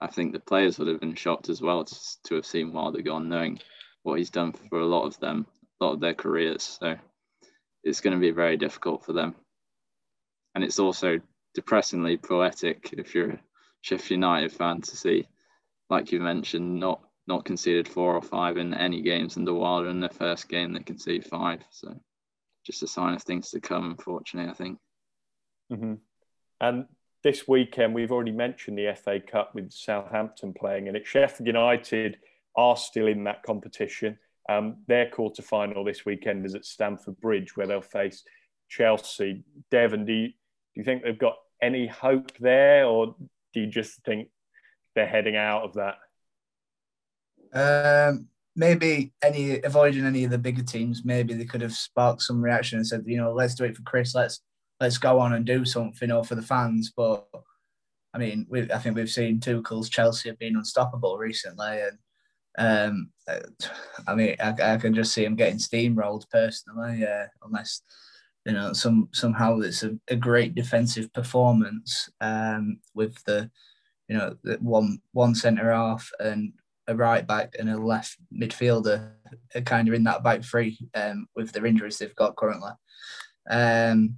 [0.00, 3.02] I think the players would have been shocked as well to, to have seen Wilder
[3.02, 3.60] gone, knowing
[4.02, 5.46] what he's done for a lot of them,
[5.80, 6.78] a lot of their careers.
[6.80, 6.96] So
[7.84, 9.34] it's going to be very difficult for them.
[10.54, 11.20] And it's also
[11.54, 13.38] depressingly poetic if you're
[13.82, 15.28] Sheffield United fan to see,
[15.90, 19.88] like you mentioned, not not conceded four or five in any games in under Wilder
[19.88, 21.60] in their first game they conceded five.
[21.70, 22.00] So
[22.64, 24.78] just a sign of things to come, unfortunately, I think.
[25.72, 25.94] Mm-hmm.
[26.60, 26.86] And
[27.22, 31.06] this weekend, we've already mentioned the FA Cup with Southampton playing in it.
[31.06, 32.18] Sheffield United
[32.56, 34.18] are still in that competition.
[34.48, 38.24] Um, their quarter final this weekend is at Stamford Bridge, where they'll face
[38.68, 39.44] Chelsea.
[39.70, 40.34] Devon, do you, do
[40.74, 43.14] you think they've got any hope there, or
[43.52, 44.28] do you just think
[44.94, 45.96] they're heading out of that?
[47.54, 51.04] Um, maybe any avoiding any of the bigger teams.
[51.04, 53.82] Maybe they could have sparked some reaction and said, you know, let's do it for
[53.82, 54.14] Chris.
[54.14, 54.40] Let's
[54.80, 56.92] let's go on and do something or for the fans.
[56.96, 57.26] But
[58.14, 61.98] I mean, we I think we've seen Tuchel's Chelsea have been unstoppable recently, and
[62.58, 63.10] um,
[64.06, 67.00] I mean, I, I can just see him getting steamrolled personally.
[67.00, 67.82] Yeah, unless
[68.44, 73.50] you know some somehow it's a, a great defensive performance um, with the
[74.08, 76.52] you know the one one centre half and
[76.88, 79.12] a right back and a left midfielder
[79.54, 82.72] are kind of in that back three um, with their injuries they've got currently.
[83.48, 84.16] Um,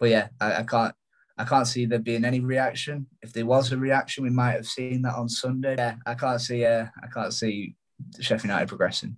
[0.00, 0.94] but yeah, I, I can't
[1.36, 3.06] I can't see there being any reaction.
[3.22, 5.76] If there was a reaction, we might have seen that on Sunday.
[5.76, 6.64] Yeah, I can't see.
[6.64, 7.76] Uh, I can't see
[8.18, 9.16] Sheffield United progressing.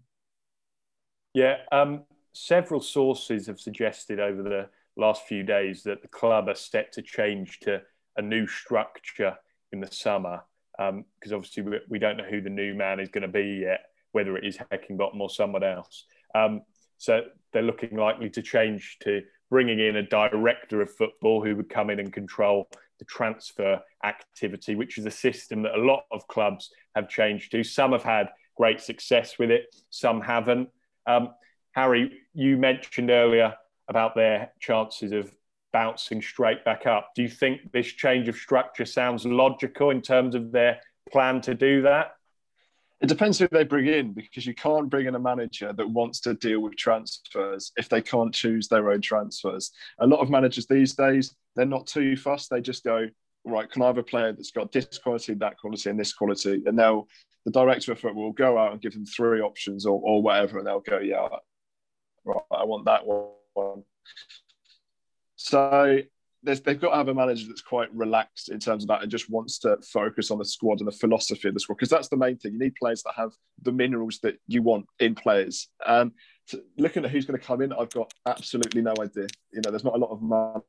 [1.32, 6.55] Yeah, um, several sources have suggested over the last few days that the club are
[6.55, 7.81] set to change to
[8.16, 9.37] a new structure
[9.73, 10.43] in the summer
[10.77, 13.61] because um, obviously we, we, don't know who the new man is going to be
[13.62, 13.81] yet,
[14.12, 16.05] whether it is Heckingbottom or someone else.
[16.35, 16.62] Um,
[16.97, 21.69] so they're looking likely to change to bringing in a director of football who would
[21.69, 26.27] come in and control the transfer activity, which is a system that a lot of
[26.29, 27.64] clubs have changed to.
[27.64, 30.69] Some have had great success with it, some haven't.
[31.07, 31.31] Um,
[31.73, 33.55] Harry, you mentioned earlier
[33.88, 35.33] about their chances of
[35.73, 37.11] bouncing straight back up.
[37.14, 41.55] Do you think this change of structure sounds logical in terms of their plan to
[41.55, 42.12] do that?
[43.01, 46.21] It depends who they bring in because you can't bring in a manager that wants
[46.21, 49.73] to deal with transfers if they can't choose their own transfers.
[50.01, 52.51] A lot of managers these days, they're not too fussed.
[52.51, 53.09] They just go,
[53.47, 56.62] right, can I have a player that's got this quality, that quality, and this quality?
[56.66, 57.09] And they'll,
[57.47, 60.59] the director of football will go out and give them three options or, or whatever,
[60.59, 61.27] and they'll go, yeah,
[62.24, 63.85] right, I want that one.
[65.37, 66.00] So
[66.42, 69.28] they've got to have a manager that's quite relaxed in terms of that and just
[69.28, 72.16] wants to focus on the squad and the philosophy of the squad because that's the
[72.16, 72.52] main thing.
[72.52, 75.68] You need players that have the minerals that you want in players.
[75.87, 76.12] And
[76.78, 79.26] looking at who's going to come in, I've got absolutely no idea.
[79.52, 80.22] You know, there's not a lot of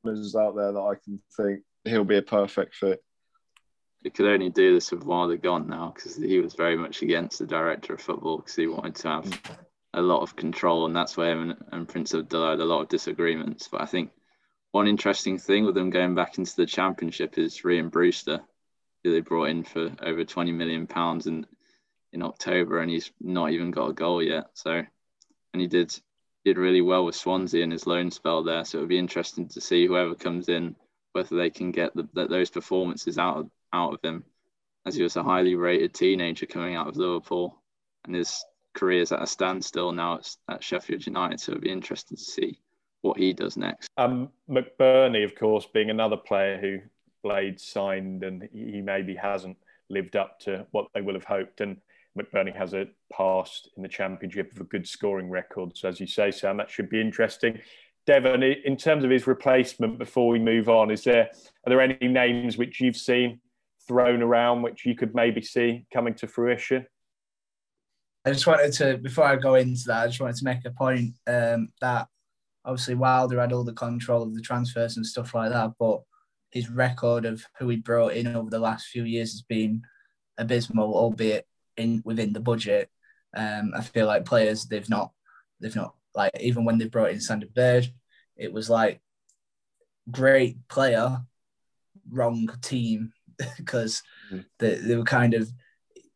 [0.03, 3.01] managers out there that I can think he'll be a perfect fit.
[4.03, 7.39] He could only do this with Wilder gone now because he was very much against
[7.39, 9.57] the director of football because he wanted to have mm.
[9.93, 12.89] A lot of control, and that's where him and, Prince Abdullah had a lot of
[12.89, 13.67] disagreements.
[13.67, 14.11] But I think
[14.71, 18.41] one interesting thing with them going back into the championship is Ryan Brewster,
[19.03, 21.45] who they brought in for over twenty million pounds in
[22.13, 24.45] in October, and he's not even got a goal yet.
[24.53, 25.93] So, and he did
[26.45, 28.65] did really well with Swansea in his loan spell there.
[28.65, 30.75] So it'll be interesting to see whoever comes in
[31.13, 34.23] whether they can get the, those performances out of, out of him,
[34.85, 37.61] as he was a highly rated teenager coming out of Liverpool,
[38.05, 41.39] and his career is at a standstill now at, at Sheffield United.
[41.39, 42.59] So it'll be interesting to see
[43.01, 43.89] what he does next.
[43.97, 46.79] Um, McBurnie, of course, being another player who
[47.23, 49.57] Blade signed and he maybe hasn't
[49.89, 51.61] lived up to what they will have hoped.
[51.61, 51.77] And
[52.17, 55.77] McBurnie has a past in the championship of a good scoring record.
[55.77, 57.59] So, as you say, Sam, that should be interesting.
[58.07, 61.29] Devon, in terms of his replacement, before we move on, is there
[61.65, 63.39] are there any names which you've seen
[63.87, 66.85] thrown around which you could maybe see coming to fruition?
[68.25, 70.71] I just wanted to, before I go into that, I just wanted to make a
[70.71, 72.07] point um, that
[72.63, 76.01] obviously Wilder had all the control of the transfers and stuff like that, but
[76.51, 79.81] his record of who he brought in over the last few years has been
[80.37, 82.89] abysmal, albeit in within the budget.
[83.35, 85.11] Um, I feel like players they've not
[85.61, 87.93] they've not like even when they brought in Sander Berge,
[88.35, 89.01] it was like
[90.09, 91.19] great player,
[92.09, 93.13] wrong team
[93.57, 94.45] because mm.
[94.59, 95.49] they, they were kind of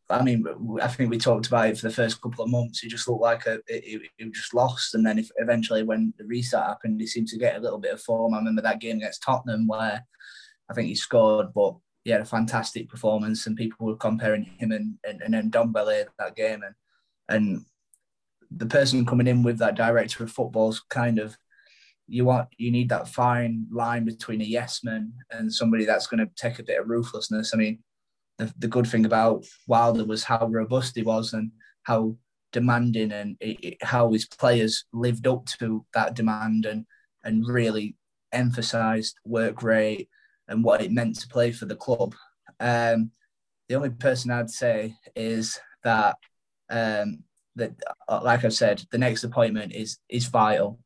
[0.08, 0.44] I mean,
[0.80, 2.78] I think we talked about it for the first couple of months.
[2.78, 6.24] He just looked like a, it, it just lost, and then if, eventually, when the
[6.24, 8.34] restart happened, he seemed to get a little bit of form.
[8.34, 10.04] I remember that game against Tottenham where
[10.70, 14.70] I think he scored, but he had a fantastic performance, and people were comparing him
[14.70, 16.74] and and, and then Ndombele that game, and
[17.28, 17.64] and
[18.50, 21.36] the person coming in with that director of football's kind of
[22.06, 26.24] you want you need that fine line between a yes man and somebody that's going
[26.24, 27.52] to take a bit of ruthlessness.
[27.52, 27.82] I mean
[28.38, 31.50] the, the good thing about Wilder was how robust he was and
[31.84, 32.16] how
[32.52, 36.86] demanding and it, it, how his players lived up to that demand and
[37.24, 37.96] and really
[38.32, 40.08] emphasized work rate
[40.48, 42.14] and what it meant to play for the club.
[42.60, 43.10] Um,
[43.68, 46.16] the only person I'd say is that
[46.70, 47.24] um,
[47.56, 47.72] that
[48.22, 50.78] like I've said, the next appointment is is vital.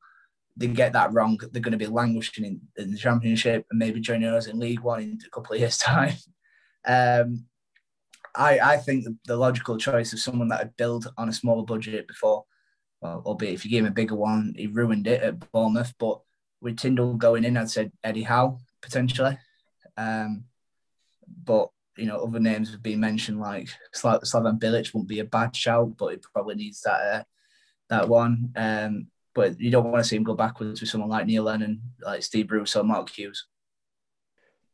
[0.56, 4.00] They get that wrong, they're going to be languishing in, in the championship and maybe
[4.00, 6.14] joining us in League One in a couple of years' time.
[6.86, 7.46] Um,
[8.34, 11.64] I, I think the, the, logical choice of someone that had built on a smaller
[11.64, 12.44] budget before,
[13.00, 15.92] well, albeit if you gave him a bigger one, he ruined it at Bournemouth.
[15.98, 16.20] But
[16.60, 19.36] with Tindall going in, I'd said Eddie Howe potentially.
[19.96, 20.44] Um,
[21.44, 25.54] but you know, other names have been mentioned like Slaven Bilic won't be a bad
[25.54, 27.22] shout, but he probably needs that uh,
[27.88, 28.52] that one.
[28.56, 31.82] Um, but you don't want to see him go backwards with someone like Neil Lennon,
[32.00, 33.46] like Steve Bruce or Mark Hughes.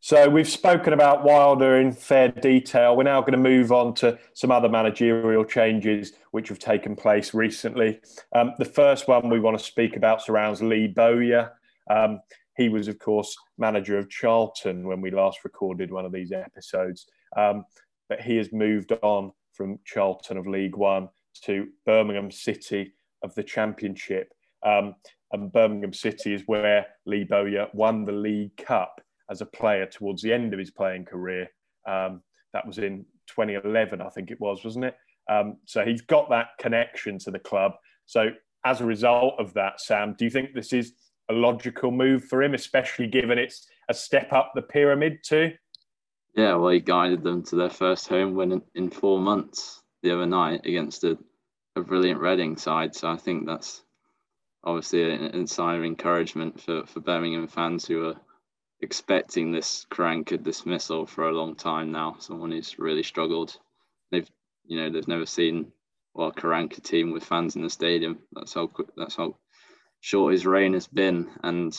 [0.06, 2.96] So we've spoken about Wilder in fair detail.
[2.96, 7.34] We're now going to move on to some other managerial changes which have taken place
[7.34, 7.98] recently.
[8.32, 11.50] Um, the first one we want to speak about surrounds Lee Bowyer.
[11.90, 12.20] Um,
[12.56, 17.06] he was, of course, manager of Charlton when we last recorded one of these episodes.
[17.36, 17.64] Um,
[18.08, 21.08] but he has moved on from Charlton of League One
[21.42, 24.32] to Birmingham City of the Championship.
[24.64, 24.94] Um,
[25.32, 30.22] and Birmingham City is where Lee Bowyer won the League Cup as a player towards
[30.22, 31.48] the end of his playing career.
[31.86, 34.96] Um, that was in 2011, I think it was, wasn't it?
[35.28, 37.72] Um, so he's got that connection to the club.
[38.06, 38.30] So
[38.64, 40.92] as a result of that, Sam, do you think this is
[41.28, 45.52] a logical move for him, especially given it's a step up the pyramid too?
[46.36, 50.26] Yeah, well, he guided them to their first home win in four months the other
[50.26, 51.18] night against a,
[51.74, 52.94] a brilliant Reading side.
[52.94, 53.82] So I think that's
[54.62, 58.16] obviously an, a sign of encouragement for, for Birmingham fans who are
[58.80, 62.16] expecting this Karanka dismissal for a long time now.
[62.18, 63.58] Someone who's really struggled.
[64.10, 64.30] They've,
[64.66, 65.72] you know, they've never seen
[66.14, 68.18] well a Karanka team with fans in the stadium.
[68.32, 68.88] That's how quick.
[68.96, 69.36] That's how
[70.00, 71.30] short his reign has been.
[71.42, 71.76] And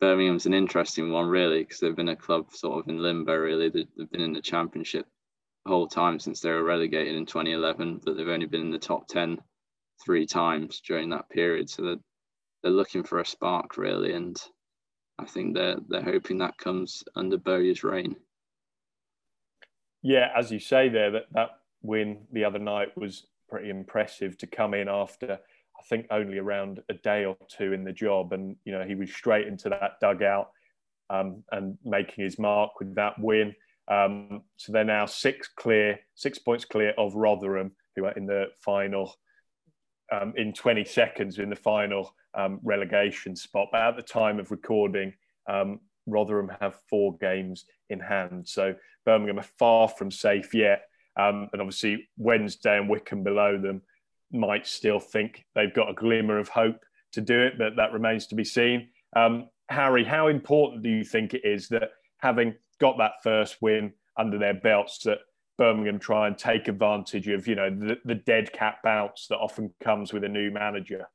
[0.00, 3.68] Birmingham's an interesting one, really, because they've been a club sort of in limbo, really.
[3.68, 5.06] They've been in the championship
[5.64, 8.78] the whole time since they were relegated in 2011, but they've only been in the
[8.78, 9.38] top 10
[10.04, 11.70] three times during that period.
[11.70, 11.96] So they're,
[12.62, 14.12] they're looking for a spark, really.
[14.12, 14.36] And
[15.18, 18.16] I think they're, they're hoping that comes under Bowyer's reign.
[20.02, 21.50] Yeah, as you say there, that, that
[21.82, 25.38] win the other night was pretty impressive to come in after
[25.78, 28.94] I think only around a day or two in the job, and you know he
[28.94, 30.50] was straight into that dugout
[31.10, 33.54] um, and making his mark with that win.
[33.88, 38.46] Um, so they're now six clear, six points clear of Rotherham, who are in the
[38.60, 39.14] final
[40.12, 43.68] um, in 20 seconds in the final um, relegation spot.
[43.72, 45.12] But at the time of recording,
[45.48, 48.74] um, Rotherham have four games in hand, so
[49.04, 50.82] Birmingham are far from safe yet.
[51.16, 53.82] Um, and obviously, Wednesday and Wycombe below them
[54.32, 56.80] might still think they've got a glimmer of hope
[57.12, 58.88] to do it, but that remains to be seen.
[59.14, 63.92] Um, Harry, how important do you think it is that having got that first win
[64.18, 65.18] under their belts, that
[65.56, 69.72] Birmingham try and take advantage of, you know, the, the dead cat bounce that often
[69.82, 71.08] comes with a new manager?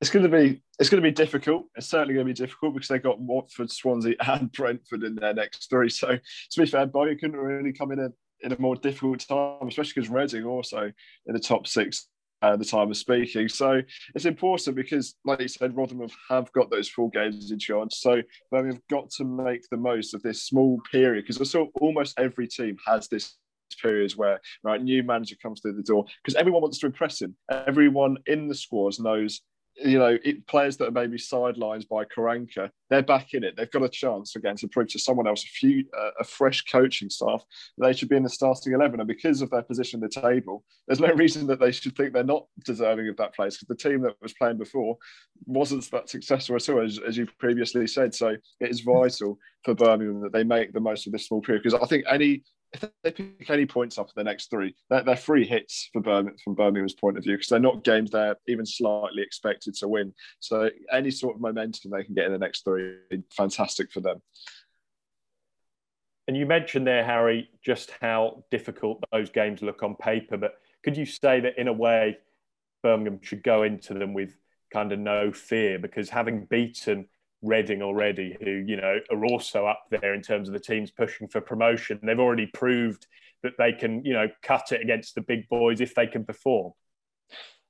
[0.00, 1.64] It's going to be it's going to be difficult.
[1.76, 5.34] It's certainly going to be difficult because they've got Watford, Swansea, and Brentford in their
[5.34, 5.88] next three.
[5.88, 8.08] So to be fair, Bowyer couldn't really come in a,
[8.40, 10.92] in a more difficult time, especially because Reading also
[11.26, 12.08] in the top six
[12.52, 13.48] at the time of speaking.
[13.48, 13.80] So
[14.14, 17.94] it's important because, like you said, Rotherham have got those four games in charge.
[17.94, 18.20] So
[18.50, 22.18] Birmingham have got to make the most of this small period because I saw almost
[22.18, 23.36] every team has this
[23.82, 27.34] periods where right new manager comes through the door because everyone wants to impress him.
[27.50, 29.40] Everyone in the squads knows
[29.76, 33.56] you know, it, players that are maybe sidelined by Karanka, they're back in it.
[33.56, 36.62] They've got a chance again to prove to someone else, a few, uh, a fresh
[36.62, 37.44] coaching staff,
[37.78, 39.00] they should be in the starting eleven.
[39.00, 42.12] And because of their position at the table, there's no reason that they should think
[42.12, 43.56] they're not deserving of that place.
[43.56, 44.96] Because the team that was playing before
[45.46, 48.14] wasn't that successful at all, as, as you previously said.
[48.14, 51.62] So it is vital for Birmingham that they make the most of this small period.
[51.64, 52.42] Because I think any
[52.74, 56.36] if they pick any points off the next three, they're, they're free hits for Birmingham,
[56.42, 60.12] from Birmingham's point of view because they're not games they're even slightly expected to win.
[60.40, 62.96] So any sort of momentum they can get in the next three,
[63.36, 64.20] fantastic for them.
[66.26, 70.36] And you mentioned there, Harry, just how difficult those games look on paper.
[70.36, 72.18] But could you say that in a way,
[72.82, 74.34] Birmingham should go into them with
[74.72, 77.06] kind of no fear because having beaten
[77.44, 81.28] Reading already, who you know are also up there in terms of the teams pushing
[81.28, 82.00] for promotion.
[82.02, 83.06] They've already proved
[83.44, 86.72] that they can, you know, cut it against the big boys if they can perform.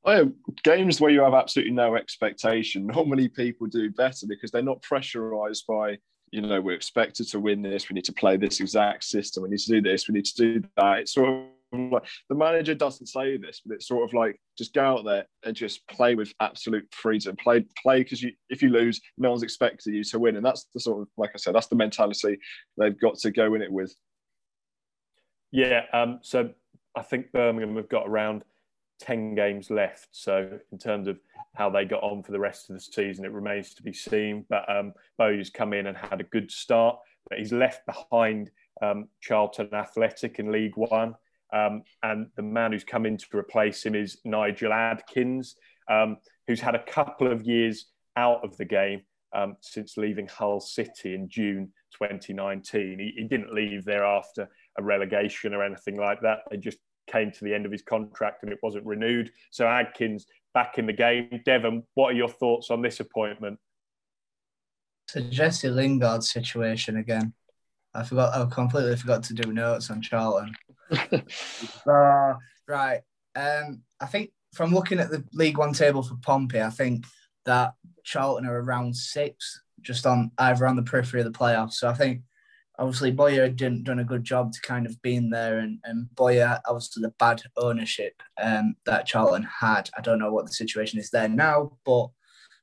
[0.07, 4.83] Oh, games where you have absolutely no expectation, normally people do better because they're not
[4.83, 5.99] pressurized by,
[6.31, 9.49] you know, we're expected to win this, we need to play this exact system, we
[9.49, 11.01] need to do this, we need to do that.
[11.01, 11.45] It's sort of
[11.75, 15.27] like the manager doesn't say this, but it's sort of like just go out there
[15.45, 17.37] and just play with absolute freedom.
[17.37, 20.67] Play, play because you if you lose, no one's expecting you to win, and that's
[20.75, 22.39] the sort of like I said, that's the mentality
[22.79, 23.95] they've got to go in it with.
[25.51, 26.51] Yeah, um, so
[26.97, 28.45] I think Birmingham have got around
[29.01, 30.09] ten games left.
[30.13, 31.19] So in terms of
[31.55, 34.45] how they got on for the rest of the season, it remains to be seen.
[34.49, 36.99] But um, Bo's come in and had a good start,
[37.29, 38.51] but he's left behind
[38.83, 41.15] um, Charlton Athletic in League One.
[41.55, 45.57] Um, and the man who's come in to replace him is Nigel Adkins,
[45.89, 46.17] um,
[46.49, 47.87] who's had a couple of years
[48.17, 49.03] out of the game
[49.35, 52.99] um, since leaving Hull City in June 2019.
[52.99, 54.49] He, he, didn't leave there after
[54.79, 56.39] a relegation or anything like that.
[56.51, 56.79] They just
[57.11, 59.31] came to the end of his contract and it wasn't renewed.
[59.51, 61.41] So Adkins back in the game.
[61.45, 63.59] Devon, what are your thoughts on this appointment?
[65.09, 67.35] It's a Jesse Lingard situation again.
[67.95, 68.35] I forgot.
[68.35, 70.55] I completely forgot to do notes on Charlton.
[70.91, 72.35] uh,
[72.69, 73.01] right.
[73.37, 77.07] Um, I think from looking at the League One table for Pompey, I think
[77.45, 77.75] that
[78.05, 81.75] Charlton are around six, just on either on the periphery of the playoffs.
[81.75, 82.23] So I think
[82.79, 86.61] obviously Bowyer didn't done a good job to kind of being there, and, and Bowyer
[86.67, 89.91] obviously the bad ownership um, that Charlton had.
[89.97, 92.09] I don't know what the situation is there now, but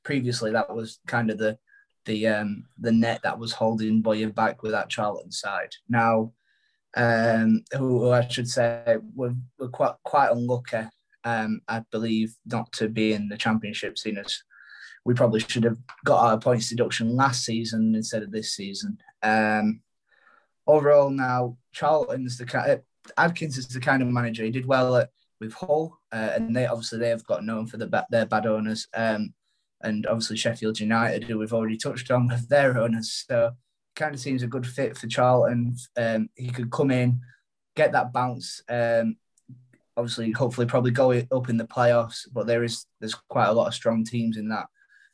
[0.04, 1.58] previously that was kind of the
[2.04, 5.74] the um, the net that was holding Bowyer back with that Charlton side.
[5.88, 6.32] Now,
[6.96, 10.88] um, who, who, I should say were, were quite quite unlucky,
[11.24, 13.98] um, I believe, not to be in the championship.
[13.98, 14.42] Seen as
[15.04, 18.98] we probably should have got our points deduction last season instead of this season.
[19.22, 19.80] Um,
[20.66, 22.80] overall, now Charlton's the kind.
[23.16, 24.44] Adkins is the kind of manager.
[24.44, 27.76] He did well at with Hull, uh, and they obviously they have got known for
[27.76, 28.86] the their bad owners.
[28.94, 29.34] Um,
[29.82, 33.24] and obviously Sheffield United, who we've already touched on with their owners.
[33.28, 33.52] So
[33.96, 35.76] kind of seems a good fit for Charlton.
[35.96, 37.20] Um, he could come in,
[37.76, 38.62] get that bounce.
[38.68, 39.16] Um,
[39.96, 42.26] obviously, hopefully, probably go up in the playoffs.
[42.32, 44.66] But there is there's quite a lot of strong teams in that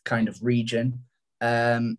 [0.04, 1.04] kind of region.
[1.40, 1.98] Um,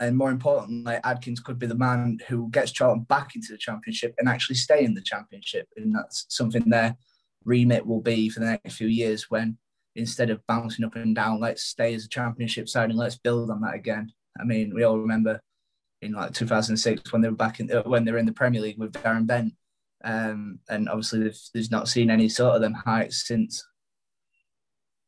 [0.00, 4.14] and more importantly, Adkins could be the man who gets Charlton back into the championship
[4.18, 5.68] and actually stay in the championship.
[5.76, 6.96] And that's something their
[7.44, 9.56] remit will be for the next few years when
[9.98, 13.50] instead of bouncing up and down, let's stay as a championship side and let's build
[13.50, 14.12] on that again.
[14.40, 15.40] I mean, we all remember
[16.00, 18.78] in like 2006 when they were back in when they were in the Premier League
[18.78, 19.52] with Darren Bent,
[20.04, 23.66] um, and obviously they've, they've not seen any sort of them heights since.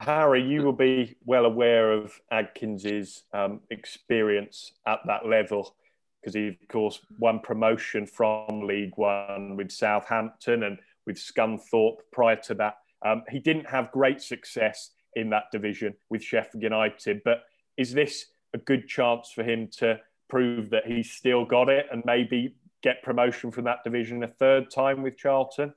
[0.00, 5.76] Harry, you will be well aware of Adkins's um, experience at that level
[6.20, 12.36] because he, of course, won promotion from League One with Southampton and with Scunthorpe prior
[12.36, 12.76] to that.
[13.04, 17.42] Um, he didn't have great success in that division with Sheffield United, but
[17.76, 19.98] is this a good chance for him to
[20.28, 24.70] prove that he's still got it and maybe get promotion from that division a third
[24.70, 25.72] time with Charlton?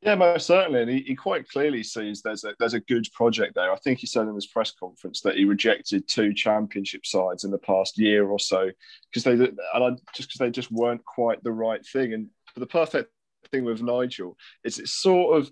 [0.00, 3.56] Yeah, most certainly, and he, he, quite clearly sees there's a there's a good project
[3.56, 3.72] there.
[3.72, 7.50] I think he said in his press conference that he rejected two championship sides in
[7.50, 8.70] the past year or so
[9.10, 12.14] because they and I, just because they just weren't quite the right thing.
[12.14, 13.10] And the perfect
[13.50, 15.50] thing with Nigel, is it's sort of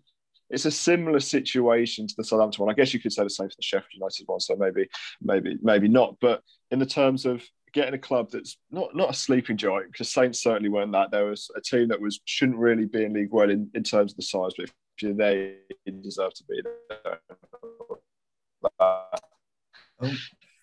[0.51, 2.73] it's a similar situation to the Southampton one.
[2.73, 4.41] I guess you could say the same for the Sheffield United one.
[4.41, 4.89] So maybe
[5.21, 6.17] maybe maybe not.
[6.21, 7.43] But in the terms of
[7.73, 11.11] getting a club that's not not a sleeping giant because Saints certainly weren't that.
[11.11, 14.13] There was a team that was shouldn't really be in League One in, in terms
[14.13, 14.73] of the size, but if
[15.03, 17.21] you're there, you deserve to be there.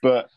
[0.02, 0.30] But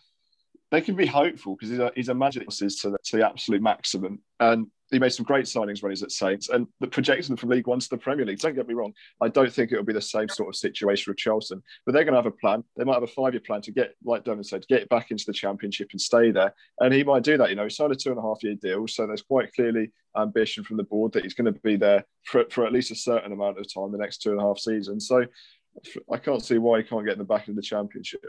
[0.70, 4.20] they can be hopeful because he's a, he's to the, to the absolute maximum.
[4.40, 7.50] And he made some great signings when he's at Saints and the projecting them from
[7.50, 8.38] League One to the Premier League.
[8.38, 8.92] Don't get me wrong.
[9.20, 12.14] I don't think it'll be the same sort of situation with Charlton, but they're going
[12.14, 12.62] to have a plan.
[12.76, 15.24] They might have a five year plan to get, like Donovan said, get back into
[15.26, 16.54] the Championship and stay there.
[16.78, 17.50] And he might do that.
[17.50, 18.86] You know, he signed a two and a half year deal.
[18.86, 22.44] So there's quite clearly ambition from the board that he's going to be there for,
[22.50, 25.08] for at least a certain amount of time the next two and a half seasons.
[25.08, 25.26] So
[26.10, 28.24] I can't see why he can't get in the back of the Championship.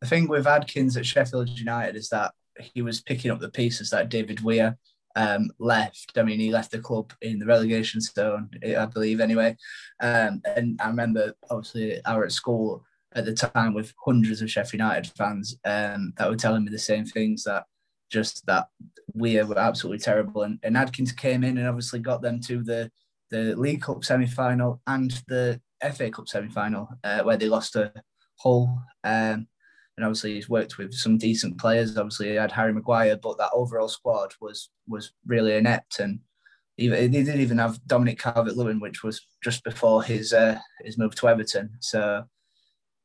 [0.00, 3.90] The thing with Adkins at Sheffield United is that he was picking up the pieces
[3.90, 4.76] that David Weir
[5.16, 6.16] um, left.
[6.16, 9.56] I mean, he left the club in the relegation zone, I believe, anyway.
[10.00, 12.84] Um, and I remember, obviously, I was at school
[13.14, 16.78] at the time with hundreds of Sheffield United fans um, that were telling me the
[16.78, 17.64] same things that
[18.10, 18.68] just that
[19.14, 20.42] we were absolutely terrible.
[20.42, 22.90] And, and Adkins came in and obviously got them to the
[23.30, 25.60] the League Cup semi final and the
[25.94, 27.92] FA Cup semi final, uh, where they lost to
[28.36, 28.82] Hull.
[29.04, 29.48] Um,
[29.98, 31.98] and obviously he's worked with some decent players.
[31.98, 35.98] Obviously, he had Harry Maguire, but that overall squad was was really inept.
[35.98, 36.20] And
[36.76, 41.16] even, they didn't even have Dominic Calvert-Lewin, which was just before his uh, his move
[41.16, 41.70] to Everton.
[41.80, 42.22] So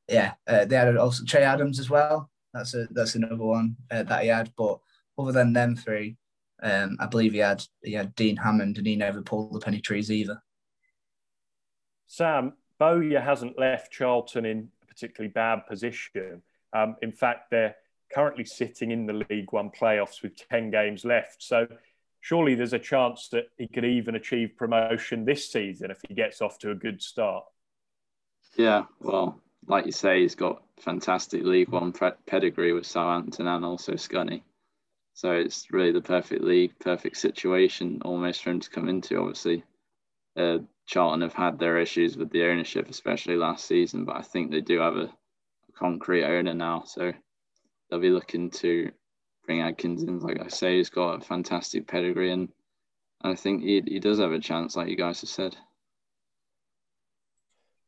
[0.07, 2.29] yeah, uh, they had also Che Adams as well.
[2.53, 4.51] That's a that's another one uh, that he had.
[4.55, 4.77] But
[5.17, 6.15] other than them three,
[6.61, 9.81] um, I believe he had he had Dean Hammond, and he never pulled up any
[9.81, 10.43] trees either.
[12.05, 16.43] Sam Bowyer hasn't left Charlton in a particularly bad position.
[16.73, 17.75] Um, in fact, they're
[18.13, 21.41] currently sitting in the League One playoffs with 10 games left.
[21.43, 21.67] So
[22.21, 26.41] surely there's a chance that he could even achieve promotion this season if he gets
[26.41, 27.43] off to a good start.
[28.55, 31.93] Yeah, well, like you say, he's got fantastic League One
[32.25, 34.43] pedigree with Southampton and also Scunny.
[35.13, 39.19] So it's really the perfect league, perfect situation almost for him to come into.
[39.19, 39.63] Obviously,
[40.35, 44.49] uh, Charlton have had their issues with the ownership, especially last season, but I think
[44.49, 45.13] they do have a
[45.83, 46.83] concrete owner now.
[46.85, 47.11] So
[47.89, 48.89] they'll be looking to
[49.45, 50.19] bring Adkins in.
[50.19, 52.47] Like I say, he's got a fantastic pedigree, and
[53.21, 55.57] I think he, he does have a chance, like you guys have said.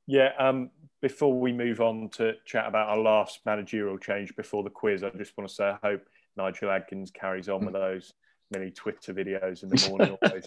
[0.08, 0.32] Yeah.
[0.38, 0.72] Um,
[1.02, 5.10] before we move on to chat about our last managerial change before the quiz, I
[5.12, 6.02] just want to say I hope
[6.36, 8.14] Nigel Adkins carries on with those
[8.52, 10.18] many Twitter videos in the morning.
[10.24, 10.46] always,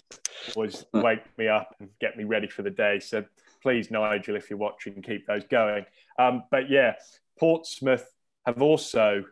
[0.55, 2.99] always wake me up and get me ready for the day.
[2.99, 3.23] So
[3.61, 5.85] please, Nigel, if you're watching, keep those going.
[6.17, 6.95] Um, but yeah,
[7.39, 8.05] Portsmouth
[8.45, 9.23] have also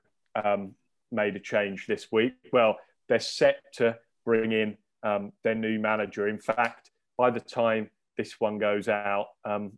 [0.43, 0.74] um,
[1.12, 2.34] made a change this week.
[2.51, 2.78] Well,
[3.10, 6.28] they're set to bring in um, their new manager.
[6.28, 9.74] In fact, by the time this one goes out, um,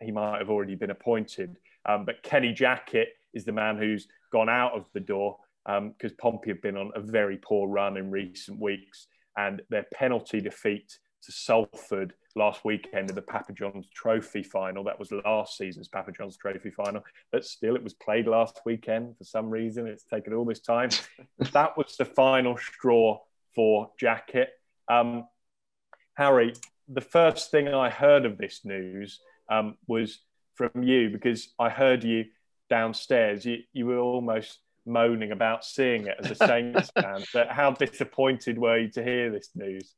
[0.00, 1.56] he might have already been appointed.
[1.88, 6.16] Um, but Kenny Jackett is the man who's gone out of the door because um,
[6.18, 9.08] Pompey have been on a very poor run in recent weeks.
[9.36, 14.84] And their penalty defeat to Salford last weekend in the Papa John's Trophy final.
[14.84, 19.16] That was last season's Papa John's Trophy final, but still it was played last weekend
[19.16, 19.86] for some reason.
[19.86, 20.90] It's taken all this time.
[21.52, 23.20] that was the final straw
[23.54, 24.48] for Jackett.
[24.88, 25.26] Um,
[26.14, 26.54] Harry,
[26.88, 29.20] the first thing I heard of this news
[29.50, 30.20] um, was
[30.54, 32.26] from you because I heard you
[32.70, 33.44] downstairs.
[33.44, 37.24] You, you were almost moaning about seeing it as a Saints fan.
[37.32, 39.94] But how disappointed were you to hear this news?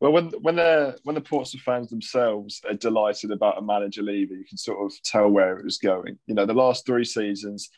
[0.00, 4.38] Well, when when the when the Portsmouth fans themselves are delighted about a manager leaving,
[4.38, 6.18] you can sort of tell where it was going.
[6.26, 7.68] You know, the last three seasons,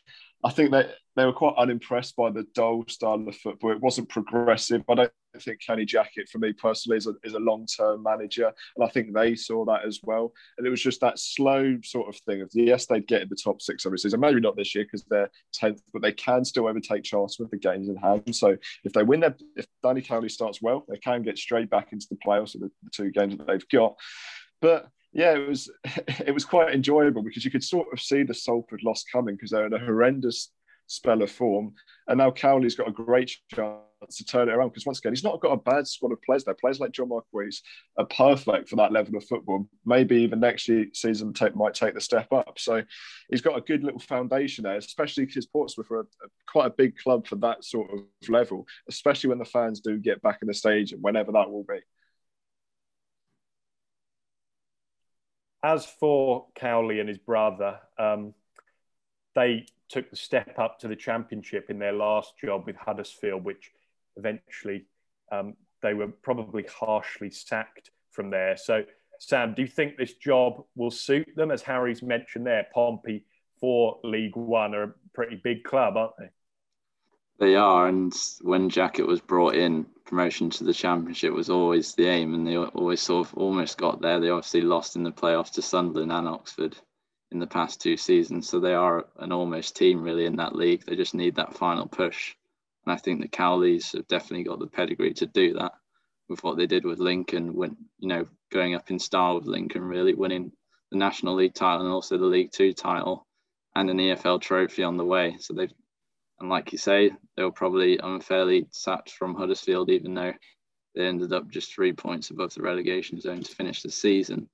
[0.44, 3.72] I think they, they were quite unimpressed by the dull style of football.
[3.72, 4.82] It wasn't progressive.
[4.88, 8.52] I don't think Kenny Jackett, for me personally, is a, is a long term manager.
[8.76, 10.32] And I think they saw that as well.
[10.58, 13.36] And it was just that slow sort of thing of, yes, they'd get in the
[13.36, 14.20] top six every season.
[14.20, 17.58] Maybe not this year because they're 10th, but they can still overtake Charlton with the
[17.58, 18.34] games in hand.
[18.34, 21.92] So if they win their, if Danny Cowley starts well, they can get straight back
[21.92, 23.96] into the playoffs of the, the two games that they've got.
[24.60, 25.70] But yeah, it was
[26.08, 29.50] it was quite enjoyable because you could sort of see the Salford loss coming because
[29.50, 30.50] they're in a horrendous
[30.90, 31.72] spell of form,
[32.08, 35.22] and now Cowley's got a great chance to turn it around because once again he's
[35.22, 36.54] not got a bad squad of players there.
[36.54, 37.58] Players like John Marquis
[37.96, 39.68] are perfect for that level of football.
[39.84, 42.58] Maybe even next year, season take, might take the step up.
[42.58, 42.82] So
[43.30, 46.74] he's got a good little foundation there, especially because Portsmouth are a, a, quite a
[46.76, 50.48] big club for that sort of level, especially when the fans do get back in
[50.48, 51.78] the stage, and whenever that will be.
[55.62, 58.34] as for Cowley and his brother, um,
[59.34, 63.70] they took the step up to the championship in their last job with Huddersfield, which
[64.16, 64.86] eventually
[65.32, 68.56] um, they were probably harshly sacked from there.
[68.56, 68.84] So,
[69.18, 71.50] Sam, do you think this job will suit them?
[71.50, 73.24] As Harry's mentioned there, Pompey
[73.60, 76.30] for League One are a pretty big club, aren't they?
[77.38, 82.06] They are, and when Jackett was brought in, promotion to the championship was always the
[82.06, 84.20] aim, and they always sort of almost got there.
[84.20, 86.76] They obviously lost in the playoffs to Sunderland and Oxford
[87.32, 90.84] in the past two seasons, so they are an almost team really in that league.
[90.84, 92.34] They just need that final push,
[92.84, 95.72] and I think the Cowleys have definitely got the pedigree to do that
[96.28, 99.82] with what they did with Lincoln, when you know going up in style with Lincoln,
[99.82, 100.52] really winning
[100.90, 103.26] the National League title and also the League Two title,
[103.74, 105.36] and an EFL trophy on the way.
[105.38, 105.72] So they've
[106.40, 110.32] and like you say, they were probably unfairly sacked from Huddersfield, even though
[110.94, 114.48] they ended up just three points above the relegation zone to finish the season.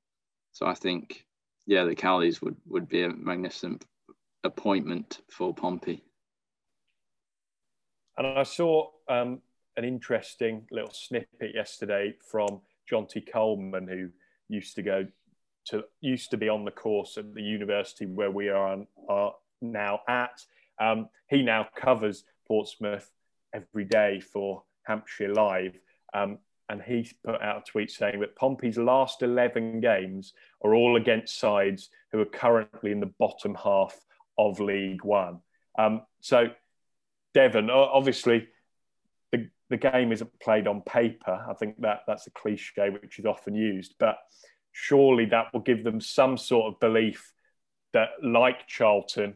[0.53, 1.25] So I think,
[1.67, 3.85] yeah, the Cowleys would, would be a magnificent
[4.45, 6.05] appointment for Pompey.
[8.17, 9.43] And I saw um,
[9.77, 12.61] an interesting little snippet yesterday from
[12.91, 14.09] Jonty Coleman, who
[14.49, 15.07] used to go
[15.67, 20.01] to used to be on the course at the university where we are, are now
[20.09, 20.41] at.
[20.81, 23.11] Um, he now covers Portsmouth
[23.53, 25.79] every day for Hampshire Live.
[26.15, 26.39] Um,
[26.69, 30.33] and he put out a tweet saying that Pompey's last 11 games
[30.65, 33.97] are all against sides who are currently in the bottom half
[34.39, 35.41] of League One.
[35.79, 36.49] Um, so,
[37.35, 38.49] Devon, obviously,
[39.33, 41.45] the, the game isn't played on paper.
[41.49, 44.19] I think that that's a cliche which is often used, but
[44.73, 47.33] surely that will give them some sort of belief
[47.93, 49.35] that, like Charlton,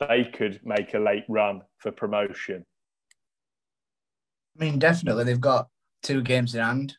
[0.00, 2.64] they could make a late run for promotion.
[4.58, 5.24] I mean, definitely.
[5.24, 5.68] They've got
[6.02, 6.96] two games in hand,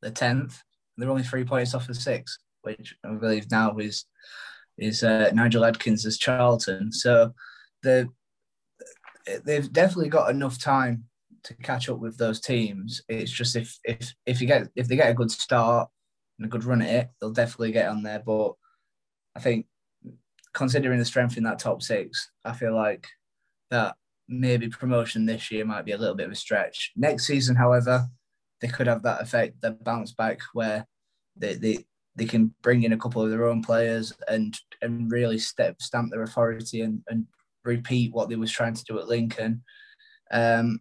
[0.00, 0.58] the 10th.
[0.96, 4.04] They're only three points off the sixth, which I believe now is
[4.78, 6.92] is uh, Nigel Adkins as Charlton.
[6.92, 7.34] So
[7.82, 8.06] they
[9.44, 11.04] they've definitely got enough time
[11.44, 13.02] to catch up with those teams.
[13.08, 15.88] It's just if if if you get if they get a good start
[16.38, 18.22] and a good run at it, they'll definitely get on there.
[18.24, 18.52] But
[19.34, 19.66] I think
[20.52, 23.06] considering the strength in that top six, I feel like
[23.70, 23.96] that
[24.28, 26.92] maybe promotion this year might be a little bit of a stretch.
[26.96, 28.06] Next season, however,
[28.62, 30.86] they could have that effect, the bounce back where
[31.36, 31.84] they, they
[32.14, 36.10] they can bring in a couple of their own players and and really step stamp
[36.10, 37.26] their authority and, and
[37.64, 39.62] repeat what they was trying to do at Lincoln.
[40.30, 40.80] Um,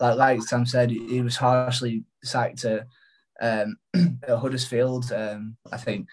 [0.00, 2.86] like like Sam said, he was harshly sacked to
[3.40, 5.12] um, at Huddersfield.
[5.12, 6.08] Um, I think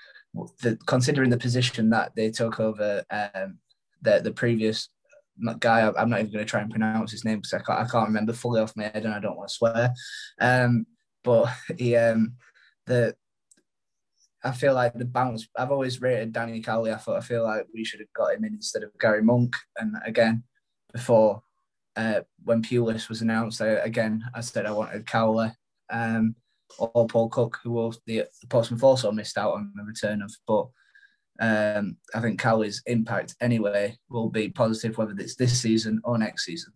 [0.61, 3.57] the, considering the position that they took over um,
[4.03, 4.89] the the previous
[5.59, 7.87] guy, I'm not even going to try and pronounce his name because I can't, I
[7.89, 9.93] can't remember fully off my head and I don't want to swear.
[10.39, 10.85] Um,
[11.23, 12.33] but he um,
[12.85, 13.15] the
[14.43, 15.47] I feel like the bounce.
[15.57, 16.91] I've always rated Danny Cowley.
[16.91, 19.55] I thought I feel like we should have got him in instead of Gary Monk.
[19.77, 20.43] And again,
[20.93, 21.41] before
[21.95, 25.51] uh, when Pulis was announced, I, again I said I wanted Cowley.
[25.89, 26.35] Um,
[26.77, 30.31] or Paul Cook, who will, the, the Portsmouth also missed out on the return of.
[30.47, 30.67] But
[31.39, 36.45] um, I think Cowley's impact anyway will be positive, whether it's this season or next
[36.45, 36.73] season.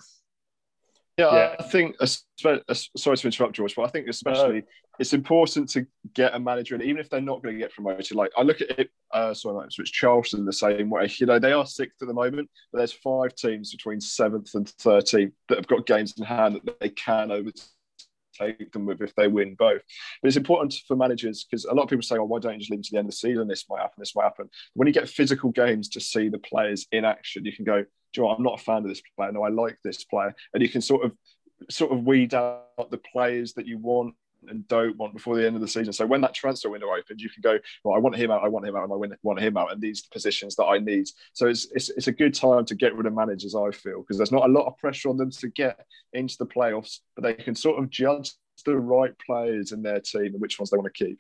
[1.22, 1.56] Yeah, yeah.
[1.60, 1.96] I think.
[2.38, 4.68] Sorry to interrupt, George, but I think especially no.
[5.00, 8.16] it's important to get a manager, and even if they're not going to get promoted,
[8.16, 8.90] like I look at it.
[9.14, 11.12] Uh, sorry, so it's Charlton the same way.
[11.18, 14.68] You know, they are sixth at the moment, but there's five teams between seventh and
[14.68, 17.62] thirteenth that have got games in hand that they can overtake
[18.34, 19.82] take them with if they win both.
[20.22, 22.60] But it's important for managers because a lot of people say, "Oh, why don't you
[22.60, 23.48] just leave to the end of the season?
[23.48, 23.96] This might happen.
[24.00, 27.54] This might happen." When you get physical games to see the players in action, you
[27.54, 27.78] can go,
[28.16, 29.32] you know, I'm not a fan of this player.
[29.32, 31.12] No, I like this player, and you can sort of
[31.70, 34.16] sort of weed out the players that you want
[34.48, 35.94] and don't want before the end of the season.
[35.94, 38.48] So when that transfer window opens, you can go, well, I want him out, I
[38.48, 41.08] want him out, and I want him out, and these positions that I need.
[41.34, 44.18] So it's, it's, it's a good time to get rid of managers, I feel, because
[44.18, 47.34] there's not a lot of pressure on them to get into the playoffs, but they
[47.34, 48.32] can sort of judge
[48.66, 51.20] the right players in their team and which ones they want to keep.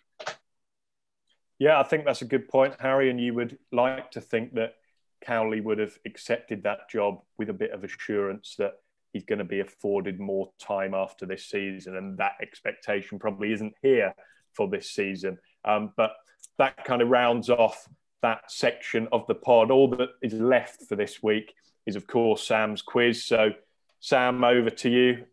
[1.57, 3.09] Yeah, I think that's a good point, Harry.
[3.09, 4.75] And you would like to think that
[5.23, 8.73] Cowley would have accepted that job with a bit of assurance that
[9.13, 13.73] he's going to be afforded more time after this season, and that expectation probably isn't
[13.81, 14.13] here
[14.53, 15.37] for this season.
[15.65, 16.13] Um, but
[16.57, 17.87] that kind of rounds off
[18.21, 19.71] that section of the pod.
[19.71, 21.53] All that is left for this week
[21.85, 23.25] is, of course, Sam's quiz.
[23.25, 23.51] So,
[23.99, 25.25] Sam, over to you.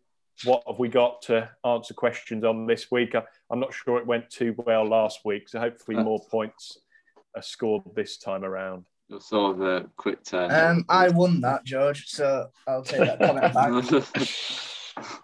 [0.45, 3.13] What have we got to answer questions on this week?
[3.51, 6.79] I'm not sure it went too well last week, so hopefully more points
[7.35, 8.85] are scored this time around.
[9.09, 10.51] You're sort of a quick turn.
[10.51, 13.53] Um, I won that, George, so I'll take that comment
[15.01, 15.11] back.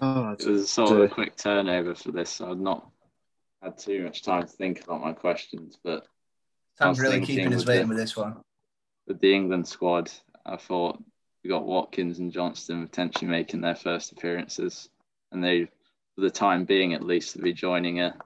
[0.00, 2.30] oh, it was sort of a quick turnover for this.
[2.30, 2.90] So I've not
[3.62, 6.04] had too much time to think about my questions, but
[6.78, 8.38] Sam's really keeping us waiting with this one.
[9.06, 10.10] With the England squad,
[10.44, 11.00] I thought
[11.44, 14.88] we got Watkins and Johnstone potentially making their first appearances,
[15.30, 15.66] and they,
[16.16, 18.16] for the time being at least, will be joining a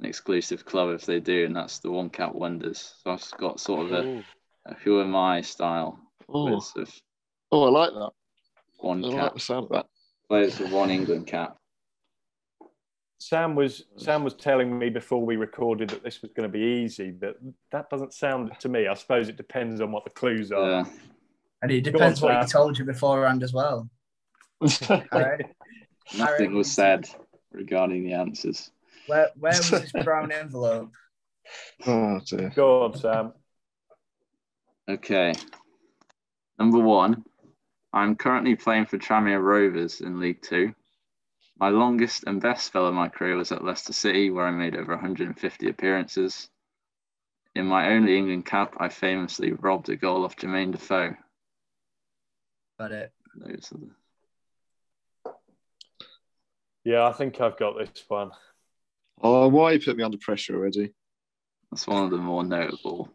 [0.00, 2.94] an exclusive club if they do, and that's the One Cap Wonders.
[3.02, 4.24] So I've got sort of a,
[4.66, 6.56] a who am I style oh.
[6.56, 7.00] of
[7.52, 8.10] oh, I like that.
[8.78, 9.22] One I cap.
[9.22, 9.86] Like the sound of that.
[10.28, 11.56] Players with one England cap.
[13.18, 16.82] Sam was Sam was telling me before we recorded that this was going to be
[16.82, 17.36] easy, but
[17.72, 18.86] that doesn't sound to me.
[18.86, 20.68] I suppose it depends on what the clues are.
[20.68, 20.84] Yeah.
[21.62, 23.88] And it depends on, what he told you beforehand as well.
[24.60, 27.08] Nothing was said
[27.52, 28.70] regarding the answers.
[29.06, 30.90] Where where was this brown envelope?
[31.86, 32.52] Oh dear.
[32.54, 33.32] Go on, Sam.
[34.88, 35.34] Okay.
[36.58, 37.24] Number one,
[37.92, 40.74] I'm currently playing for Tranmere Rovers in League Two.
[41.58, 44.76] My longest and best spell of my career was at Leicester City, where I made
[44.76, 46.48] over 150 appearances.
[47.54, 51.14] In my only England cap, I famously robbed a goal off Jermaine Defoe.
[52.78, 53.12] Got it.
[53.36, 55.32] Those are the...
[56.82, 58.32] Yeah, I think I've got this one.
[59.22, 60.92] Oh, why you put me under pressure already?
[61.70, 63.10] That's one of the more notable.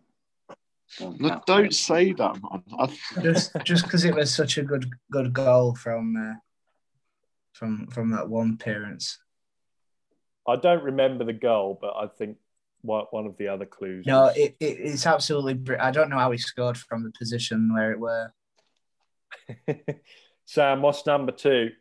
[0.99, 2.97] No, don't say that, man.
[3.21, 6.39] just just because it was such a good good goal from uh,
[7.53, 9.19] from from that one appearance.
[10.47, 12.37] I don't remember the goal, but I think
[12.81, 14.05] one of the other clues.
[14.07, 15.77] No, it, it, it's absolutely.
[15.77, 18.33] I don't know how he scored from the position where it were.
[20.45, 21.71] Sam, what's number two?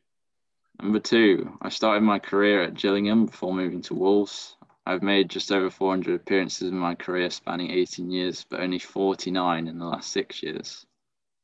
[0.81, 4.57] Number two, I started my career at Gillingham before moving to Wolves.
[4.87, 9.67] I've made just over 400 appearances in my career spanning 18 years, but only 49
[9.67, 10.87] in the last six years.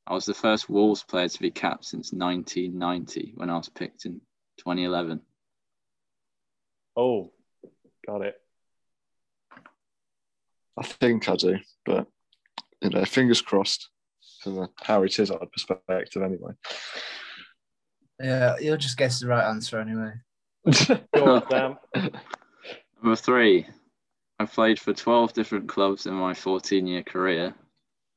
[0.06, 4.04] I was the first Wolves player to be capped since 1990 when I was picked
[4.06, 4.20] in
[4.58, 5.20] 2011.
[6.96, 7.32] Oh,
[8.06, 8.40] got it.
[10.76, 12.06] I think I do, but
[12.80, 13.88] you know, fingers crossed
[14.42, 16.52] from a Harry Tizard perspective, anyway.
[18.20, 20.12] Yeah, you'll just guess the right answer anyway.
[21.14, 21.76] Go on, Sam.
[23.02, 23.66] Number three,
[24.38, 27.54] I've played for 12 different clubs in my 14 year career.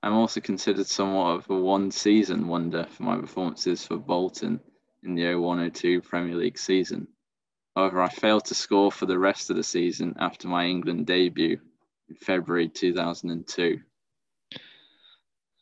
[0.04, 4.60] I'm also considered somewhat of a one season wonder for my performances for Bolton
[5.04, 7.08] in the 01 02 Premier League season.
[7.76, 11.60] However, I failed to score for the rest of the season after my England debut
[12.10, 13.80] in February 2002.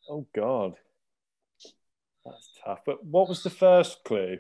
[0.10, 0.76] Oh, God.
[2.26, 2.80] That's tough.
[2.86, 4.40] But what was the first clue?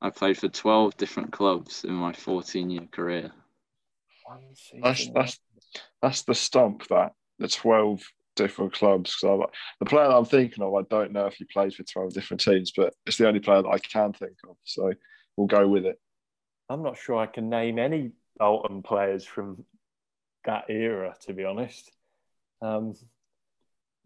[0.00, 3.32] I played for 12 different clubs in my 14 year career.
[4.82, 5.40] That's, that's,
[6.00, 8.02] that's the stump, that the 12
[8.34, 9.16] different clubs.
[9.20, 12.14] Because the player that I'm thinking of, I don't know if he played for 12
[12.14, 14.56] different teams, but it's the only player that I can think of.
[14.64, 14.92] So
[15.36, 16.00] we'll go with it.
[16.68, 19.64] I'm not sure I can name any Bolton players from
[20.44, 21.90] that era, to be honest.
[22.60, 22.94] Um,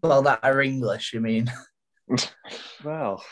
[0.02, 1.50] well, that are English, you mean?
[2.84, 3.22] well,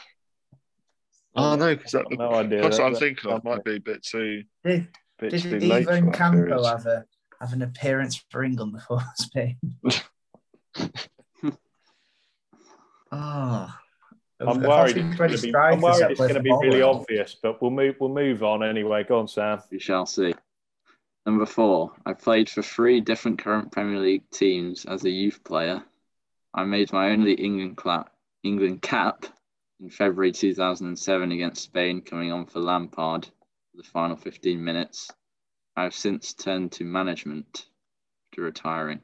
[1.36, 2.62] oh no, because that no idea.
[2.62, 4.44] That's what I'm thinking of might be a bit too.
[4.64, 7.04] Did, bit did too Ivan Campo have a
[7.40, 9.56] have an appearance for England before Spain?
[13.12, 13.74] oh.
[14.40, 14.96] I'm worried.
[14.96, 17.94] It's going to be, I'm worried it's going to be really obvious, but we'll move.
[18.00, 19.04] We'll move on anyway.
[19.04, 19.62] Go on, Sam.
[19.70, 20.34] We shall see.
[21.24, 25.82] Number four, I played for three different current Premier League teams as a youth player.
[26.52, 28.12] I made my only England clap,
[28.44, 29.24] England cap
[29.80, 35.10] in February 2007 against Spain, coming on for Lampard for the final 15 minutes.
[35.76, 37.66] I have since turned to management
[38.28, 39.00] after retiring.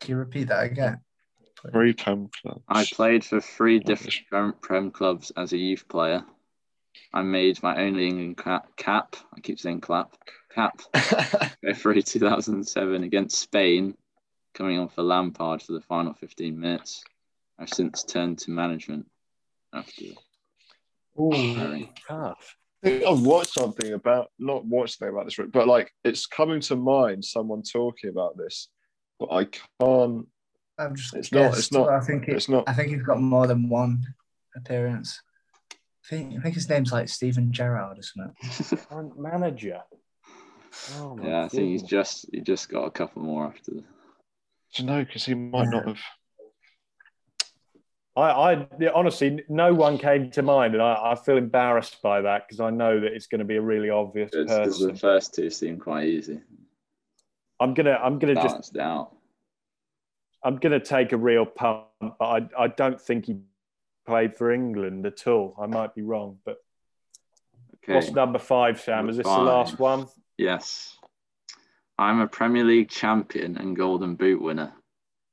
[0.00, 1.00] Can you repeat that again?
[1.70, 2.62] Three Prem clubs.
[2.68, 6.24] I played for three different Prem clubs as a youth player.
[7.12, 8.76] I made my only England cap.
[8.76, 10.16] cap I keep saying clap.
[10.54, 10.80] Cap.
[11.62, 13.96] February 2007 against Spain,
[14.52, 17.04] coming on for Lampard for the final 15 minutes.
[17.58, 19.06] I've since turned to management
[19.72, 20.04] after.
[21.16, 21.92] Harry.
[22.08, 22.56] tough.
[22.82, 26.60] I think I've watched something about not watched something about this, but like it's coming
[26.62, 27.24] to mind.
[27.24, 28.68] Someone talking about this,
[29.18, 30.26] but I can't.
[30.76, 32.68] I've just It's not- it's not- I think it, It's not.
[32.68, 34.02] I think he's got more than one
[34.56, 35.20] appearance.
[35.72, 35.76] I
[36.10, 38.78] think I think his name's like Steven Gerrard or something.
[38.88, 39.82] Current manager.
[40.96, 43.80] Oh my Yeah, I think he's just he just got a couple more after the.
[43.80, 45.04] Do you know?
[45.04, 46.00] Because he might not have.
[48.16, 52.46] I, I honestly, no one came to mind, and I, I feel embarrassed by that
[52.46, 54.92] because I know that it's going to be a really obvious Because person.
[54.92, 56.40] the first two seem quite easy.
[57.60, 59.16] I'm gonna, I'm gonna just, Balanced out.
[60.44, 63.38] I'm gonna take a real punt, but I, I don't think he
[64.06, 65.56] played for England at all.
[65.60, 66.58] I might be wrong, but
[67.84, 67.94] Okay.
[67.94, 69.08] what's number five, Sam?
[69.08, 70.06] Is this the last one?
[70.38, 70.96] Yes.
[71.98, 74.72] I'm a Premier League champion and Golden Boot winner.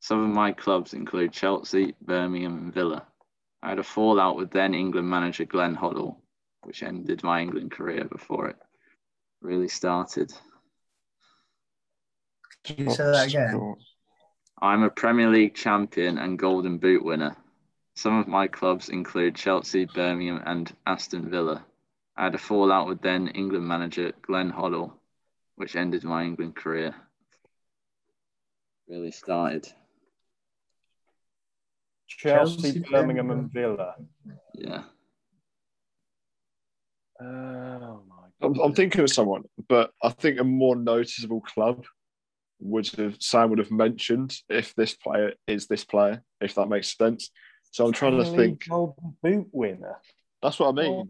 [0.02, 3.06] Some of my clubs include Chelsea, Birmingham, and Villa.
[3.62, 6.16] I had a fallout with then England manager Glenn Hoddle,
[6.64, 8.56] which ended my England career before it
[9.42, 10.34] really started.
[12.64, 13.76] Can you say that again?
[14.60, 17.36] I'm a Premier League champion and Golden Boot winner.
[17.96, 21.64] Some of my clubs include Chelsea, Birmingham, and Aston Villa.
[22.18, 24.94] I had a fallout with then England manager Glenn Hoddle,
[25.58, 26.96] which ended my England career.
[28.88, 29.72] Really started.
[32.18, 33.32] Chelsea, Chelsea, Birmingham, Birmingham.
[33.32, 33.96] and Villa.
[34.56, 34.84] Yeah.
[37.22, 38.60] Oh my I'm!
[38.60, 41.86] I'm thinking of someone, but I think a more noticeable club
[42.60, 46.96] would have Sam would have mentioned if this player is this player, if that makes
[46.98, 47.30] sense.
[47.72, 48.68] So I'm trying to think.
[48.68, 49.98] Golden Boot winner.
[50.42, 51.08] That's what I mean.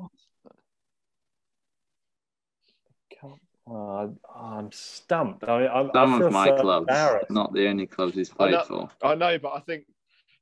[3.20, 3.34] Can't-
[3.68, 5.43] oh, I'm stumped.
[5.47, 8.52] I, I, Some I of my so clubs, not the only clubs he's I played
[8.52, 8.89] know- for.
[9.02, 9.86] I know, but I think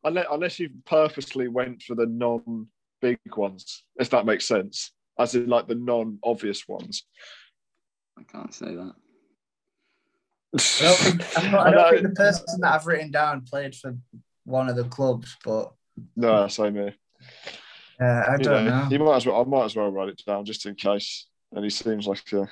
[0.04, 5.47] unless, unless you purposely went for the non-big ones, if that makes sense, as in
[5.47, 7.06] like the non-obvious ones.
[8.18, 8.93] I can't say that.
[10.56, 11.89] I don't think, I don't, I I don't know.
[11.91, 13.95] think the person that I've written down played for
[14.45, 15.72] one of the clubs, but
[16.16, 16.95] No, same here.
[18.02, 18.88] uh, I You don't know, know.
[18.89, 19.41] You might as well.
[19.41, 21.28] I might as well write it down just in case.
[21.52, 22.47] And he seems like a.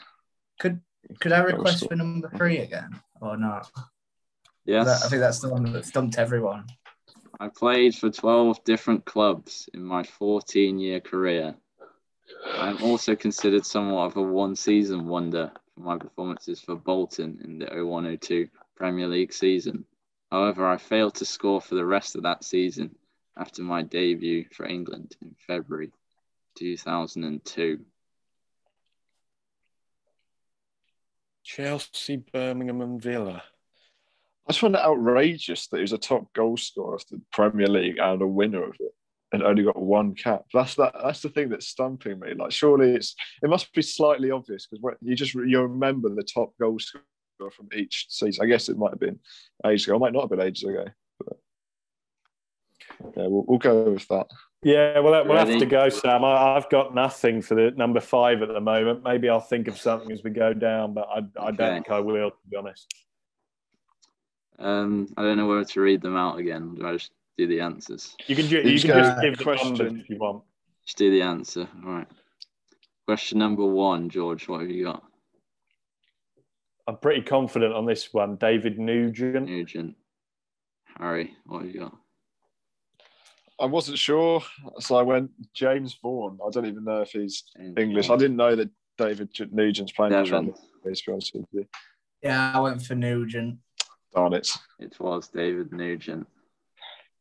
[0.60, 0.82] Could
[1.20, 1.89] could I request cool.
[1.89, 3.70] for number three again or not?
[4.66, 6.66] Yeah, I think that's the one that stumped everyone.
[7.39, 11.55] I played for 12 different clubs in my 14 year career.
[12.55, 17.39] I am also considered somewhat of a one season wonder for my performances for Bolton
[17.43, 19.85] in the 01 02 Premier League season.
[20.31, 22.95] However, I failed to score for the rest of that season
[23.38, 25.91] after my debut for England in February
[26.55, 27.85] 2002.
[31.43, 33.43] Chelsea, Birmingham, and Villa.
[34.48, 37.68] I just find it outrageous that he was a top goal scorer of the Premier
[37.68, 38.93] League and a winner of it,
[39.34, 40.43] and only got one cap.
[40.54, 40.93] That's that.
[41.04, 42.34] That's the thing that's stumping me.
[42.34, 46.54] Like, surely it's it must be slightly obvious because you just you remember the top
[46.62, 48.45] goal scorer from each season.
[48.45, 49.20] I guess it might have been
[49.66, 49.98] ages ago.
[49.98, 50.86] It might not have been ages ago.
[51.20, 51.38] But
[53.18, 54.28] yeah, we'll, we'll go with that.
[54.64, 56.24] Yeah, well, we'll have to go, Sam.
[56.24, 59.04] I, I've got nothing for the number five at the moment.
[59.04, 62.00] Maybe I'll think of something as we go down, but I, I don't think I
[62.00, 62.91] will, to be honest.
[64.60, 66.76] Um, I don't know whether to read them out again.
[66.76, 68.16] Do I just do the answers?
[68.26, 68.58] You can, do.
[68.58, 69.99] You you can go just give the question.
[70.01, 70.43] if you want.
[70.86, 71.68] Just do the answer.
[71.86, 72.08] All right.
[73.05, 74.47] Question number one, George.
[74.47, 75.03] What have you got?
[76.88, 78.38] I'm pretty confident on this one.
[78.38, 79.47] David Nugent.
[79.47, 79.95] Nugent.
[80.97, 81.95] Harry, what have you got?
[83.60, 84.41] I wasn't sure,
[84.80, 86.38] so I went James Vaughan.
[86.45, 88.10] I don't even know if he's James English.
[88.10, 90.53] I didn't know that David Nugent's playing Devon.
[90.86, 91.66] Tranmere, to be honest with you.
[92.22, 93.58] Yeah, I went for Nugent.
[94.14, 94.49] Darn it.
[94.80, 96.28] It was David Nugent.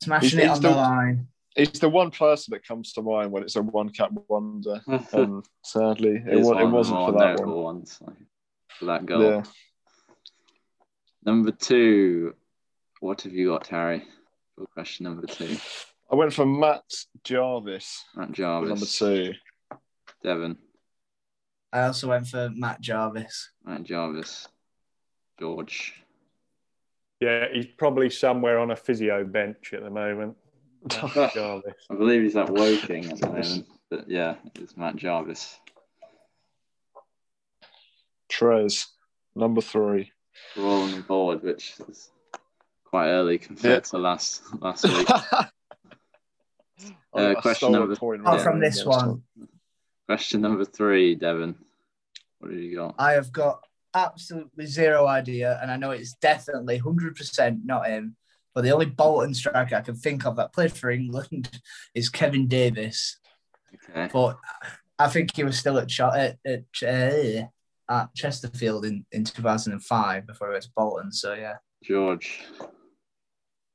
[0.02, 1.28] Smashing He's- it he's on the the- line.
[1.56, 4.82] He's the one person that comes to mind when it's a one cap wonder.
[5.14, 7.50] Um, sadly, it, Here's wa- one it wasn't for that one.
[7.54, 8.16] ones like,
[8.68, 9.22] for that goal.
[9.22, 9.42] Yeah.
[11.24, 12.34] Number two,
[13.00, 14.04] what have you got, Harry?
[14.54, 15.56] For question number two,
[16.10, 16.84] I went for Matt
[17.24, 18.68] Jarvis, Matt Jarvis.
[18.68, 19.34] number two.
[20.22, 20.58] Devon,
[21.72, 23.50] I also went for Matt Jarvis.
[23.64, 24.46] Matt Jarvis,
[25.40, 25.94] George.
[27.20, 30.36] Yeah, he's probably somewhere on a physio bench at the moment.
[30.88, 31.74] Jarvis.
[31.90, 35.58] I believe he's at Woking at the moment, but yeah, it's Matt Jarvis.
[38.30, 38.86] Trez,
[39.34, 40.12] number three.
[40.56, 42.10] We're all on the board, which is
[42.84, 43.90] quite early compared Yeah.
[43.90, 45.08] to last last week.
[47.14, 49.22] Uh, I- I question number- point Oh, from this one.
[50.06, 51.54] Question number three, Devon.
[52.38, 52.94] What have you got?
[52.98, 53.64] I have got
[53.96, 58.16] absolutely zero idea, and I know it's definitely 100% not him.
[58.54, 61.60] But the only Bolton striker I can think of that played for England
[61.94, 63.18] is Kevin Davies.
[63.90, 64.08] Okay.
[64.12, 64.38] But
[64.98, 67.46] I think he was still at, Ch- at, at, uh,
[67.90, 71.12] at Chesterfield in, in 2005 before he went to Bolton.
[71.12, 71.56] So, yeah.
[71.84, 72.44] George.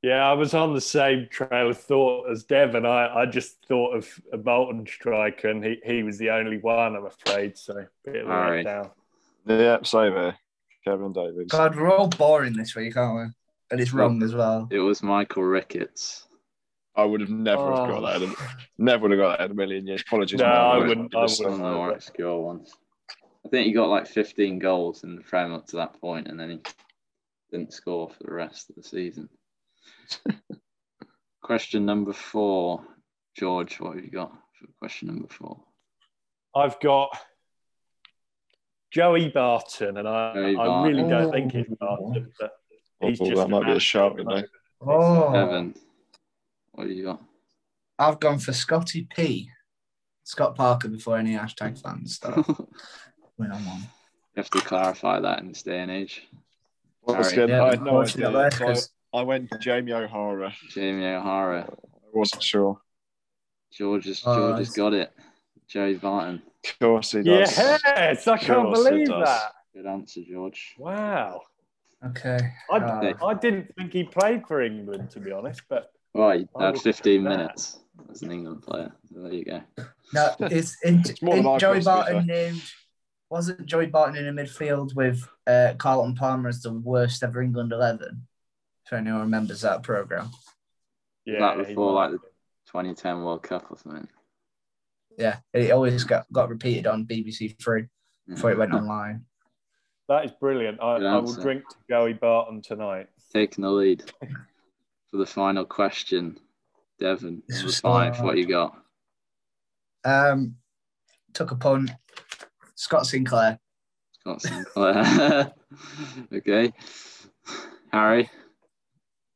[0.01, 2.87] Yeah, I was on the same trail of thought as Devon.
[2.87, 6.95] I, I just thought of a Bolton striker, and he, he was the only one,
[6.95, 7.55] I'm afraid.
[7.55, 8.65] So, bit of a All right.
[8.65, 8.89] letdown.
[9.45, 10.35] Yeah, same here.
[10.83, 11.47] Kevin Davies.
[11.49, 13.33] God, we're all boring this week, aren't we?
[13.71, 14.67] And it's wrong as well.
[14.71, 16.27] It was Michael Ricketts.
[16.95, 18.01] I would have never have Oh.
[18.01, 18.21] got that.
[18.23, 18.47] In a, oh.
[18.77, 20.01] never would have got that in a million years.
[20.01, 20.39] Apologies.
[20.39, 20.45] No.
[20.45, 21.57] I wouldn't- it I of wouldn't.
[21.57, 22.73] the more obscure ones.
[23.45, 26.39] I think he got like 15 goals in the Prem up to that point, and
[26.39, 26.59] then he
[27.51, 29.29] didn't score for the rest of the season.
[31.41, 32.83] question number four,
[33.37, 33.79] George.
[33.79, 35.63] What have you got for question number four?
[36.55, 37.17] I've got
[38.91, 41.75] Joey Barton, and I, Joey I really don't think he's oh.
[41.79, 42.51] Barton, but
[43.01, 44.43] oh, he's Oh, just that might be a an shout, you know.
[44.81, 45.75] Oh, Evan.
[46.73, 47.21] What have you got?
[47.97, 49.49] I've gone for Scotty P.
[50.23, 52.37] Scott Parker before any hashtag fans start.
[52.47, 53.81] I'm on one.
[54.35, 56.27] have to clarify that in this day and age.
[57.03, 57.43] Once Harry.
[57.43, 58.51] again, Yeah, I had no idea.
[58.51, 60.53] So 'cause- I, I went Jamie O'Hara.
[60.69, 61.67] Jamie O'Hara.
[61.69, 62.79] I wasn't sure.
[63.71, 65.11] George has, Oh, George has got it.
[65.67, 66.41] Joey Barton.
[66.65, 67.57] Of course he does.
[67.57, 69.51] Yes, I can't believe that.
[69.73, 70.75] Good answer, George.
[70.77, 71.41] Wow.
[72.05, 72.39] Okay.
[72.71, 76.65] I, Uh, I didn't think he played for England, to be honest, but Right, I
[76.65, 77.29] had would 15 that.
[77.29, 77.79] minutes
[78.11, 78.91] as an England player.
[79.13, 79.61] So there you go.
[80.13, 82.63] no, it's in, It's more in Joey got, to be Barton named.
[83.29, 87.71] Wasn't Joey Barton in a midfield with uh, Carlton Palmer as the worst ever England
[87.71, 88.27] 11?
[88.85, 90.31] If anyone remembers that programme.
[91.25, 91.39] yeah.
[91.39, 92.17] that before, like, the
[92.67, 94.07] 2010 World Cup or something.
[95.17, 97.85] Yeah, it always got, got repeated on BBC Three
[98.27, 99.25] before it went online.
[100.07, 100.79] That is brilliant.
[100.81, 103.07] I, I will drink to Joey Barton tonight.
[103.33, 104.03] Taking the lead
[105.09, 106.37] for the final question.
[106.99, 108.25] Devon, This number was five, hard.
[108.25, 108.77] what you got?
[110.03, 110.55] Um,
[111.33, 111.91] took a punt.
[112.75, 113.59] Scott Sinclair.
[114.19, 115.51] Scott Sinclair.
[116.33, 116.73] okay.
[117.91, 118.29] Harry.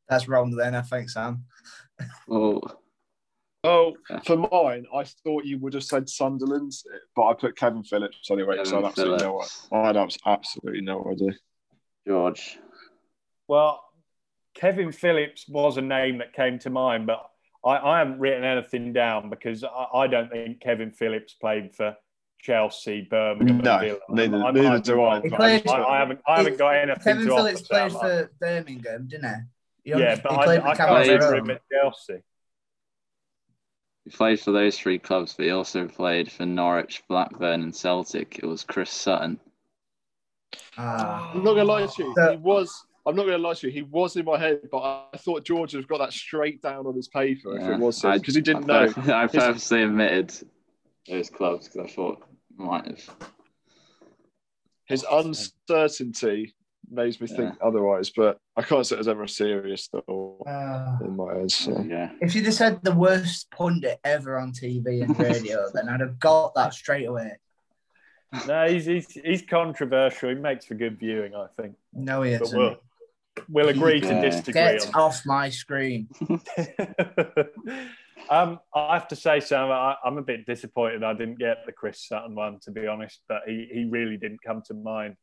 [0.08, 1.44] That's wrong then, I think, Sam.
[2.30, 2.60] Oh,
[3.66, 6.72] Oh, for mine, I thought you would have said Sunderland,
[7.14, 9.68] but I put Kevin Phillips anyway, so I Kevin had absolutely no Phillips.
[9.72, 11.32] I had abs- absolutely no idea.
[12.06, 12.58] George.
[13.48, 13.82] Well,
[14.54, 17.28] Kevin Phillips was a name that came to mind, but
[17.64, 21.96] I, I haven't written anything down because I, I don't think Kevin Phillips played for
[22.40, 23.98] Chelsea, Birmingham, No, Villa.
[24.08, 24.96] neither- I neither might do I.
[24.96, 26.20] wrong, He but played- I, I haven't.
[26.28, 29.24] I haven't got anything Kevin to offer, Phillips played for Birmingham, didn't
[29.84, 29.92] he?
[29.92, 32.22] He Yeah, but he I, I can't remember him at Chelsea.
[34.06, 38.38] He played for those three clubs, but he also played for Norwich, Blackburn, and Celtic.
[38.38, 39.40] It was Chris Sutton.
[40.78, 41.32] Ah.
[41.34, 42.86] I'm not gonna lie to you, he was.
[43.04, 45.74] I'm not gonna lie to you, he was in my head, but I thought George
[45.74, 48.70] would have got that straight down on his paper if it was because he didn't
[48.70, 48.92] I know.
[49.12, 50.32] I purposely omitted
[51.08, 52.22] those clubs because I thought
[52.56, 53.16] might have.
[54.84, 56.54] His uncertainty
[56.90, 60.98] makes me think otherwise, but I can't say it was ever a serious thought Ah.
[61.02, 61.50] in my head.
[61.50, 61.80] So.
[61.82, 62.10] Yeah.
[62.20, 66.18] If you'd have said the worst pundit ever on TV and radio, then I'd have
[66.18, 67.32] got that straight away.
[68.46, 70.28] No, he's, he's he's controversial.
[70.30, 71.76] He makes for good viewing, I think.
[71.92, 72.58] No, he isn't.
[72.58, 72.76] we'll
[73.48, 75.00] we'll agree to disagree Get on.
[75.02, 76.08] off my screen.
[78.30, 81.72] um, I have to say, Sam, I, I'm a bit disappointed I didn't get the
[81.72, 83.20] Chris Sutton one, to be honest.
[83.28, 85.16] But he, he really didn't come to mind.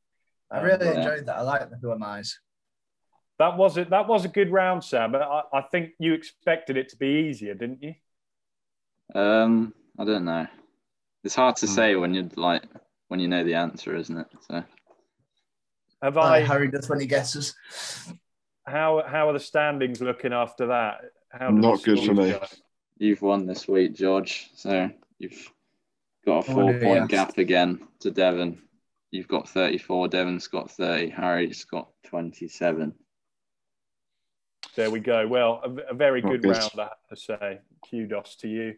[0.54, 0.98] I really yeah.
[0.98, 1.38] enjoyed that.
[1.38, 2.40] I like the Who Am I's.
[3.40, 3.90] that was it.
[3.90, 5.12] That was a good round, Sam.
[5.12, 7.94] But I, I think you expected it to be easier, didn't you?
[9.16, 10.48] Um, I don't know.
[11.24, 11.72] It's hard to Hmm.
[11.74, 12.64] say when you like
[13.08, 14.28] when you know the answer, isn't it?
[14.50, 14.64] So
[16.02, 16.40] Have I I?
[16.42, 17.56] Harry does when he guesses.
[18.66, 21.02] How how are the standings looking after that?
[21.32, 22.30] How Not good for me.
[22.32, 22.46] go?
[22.98, 24.50] you've won this week, George.
[24.56, 25.52] So you've
[26.26, 26.82] got a Oh, four dear.
[26.82, 28.62] point gap again to Devon.
[29.14, 30.08] You've got 34.
[30.08, 31.12] Devon's got 30.
[31.12, 32.96] Harry's got 27.
[34.76, 35.28] There we go.
[35.28, 36.58] Well, a, a very good good.
[36.58, 37.60] round, I have to say.
[37.88, 38.74] Kudos to you.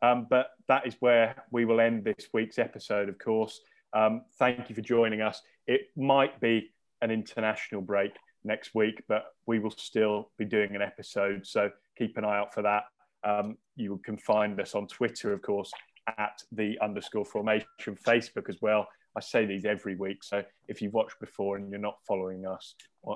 [0.00, 3.60] Um, but that is where we will end this week's episode, of course.
[3.92, 5.42] Um, thank you for joining us.
[5.66, 6.70] It might be
[7.02, 8.12] an international break
[8.44, 11.44] next week, but we will still be doing an episode.
[11.44, 11.68] So
[11.98, 12.84] keep an eye out for that.
[13.24, 15.72] Um, you can find us on Twitter, of course,
[16.06, 17.66] at the underscore Fourmation,
[18.06, 18.86] Facebook as well.
[19.16, 20.22] I say these every week.
[20.22, 22.74] So if you've watched before and you're not following us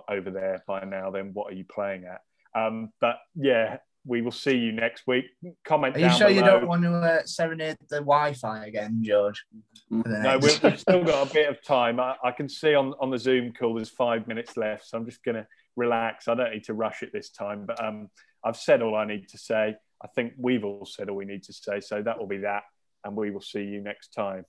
[0.09, 2.21] over there by now, then what are you playing at?
[2.61, 5.25] Um, but yeah, we will see you next week.
[5.65, 5.97] Comment.
[5.97, 9.45] Are you down sure you don't want to uh, serenade the Wi-Fi again, George?
[9.91, 11.99] No, we've, we've still got a bit of time.
[11.99, 15.07] I, I can see on, on the Zoom call there's five minutes left, so I'm
[15.07, 16.29] just going to relax.
[16.29, 18.09] I don't need to rush it this time, but um,
[18.45, 19.75] I've said all I need to say.
[20.03, 22.65] I think we've all said all we need to say, so that will be that,
[23.05, 24.45] and we will see you next time.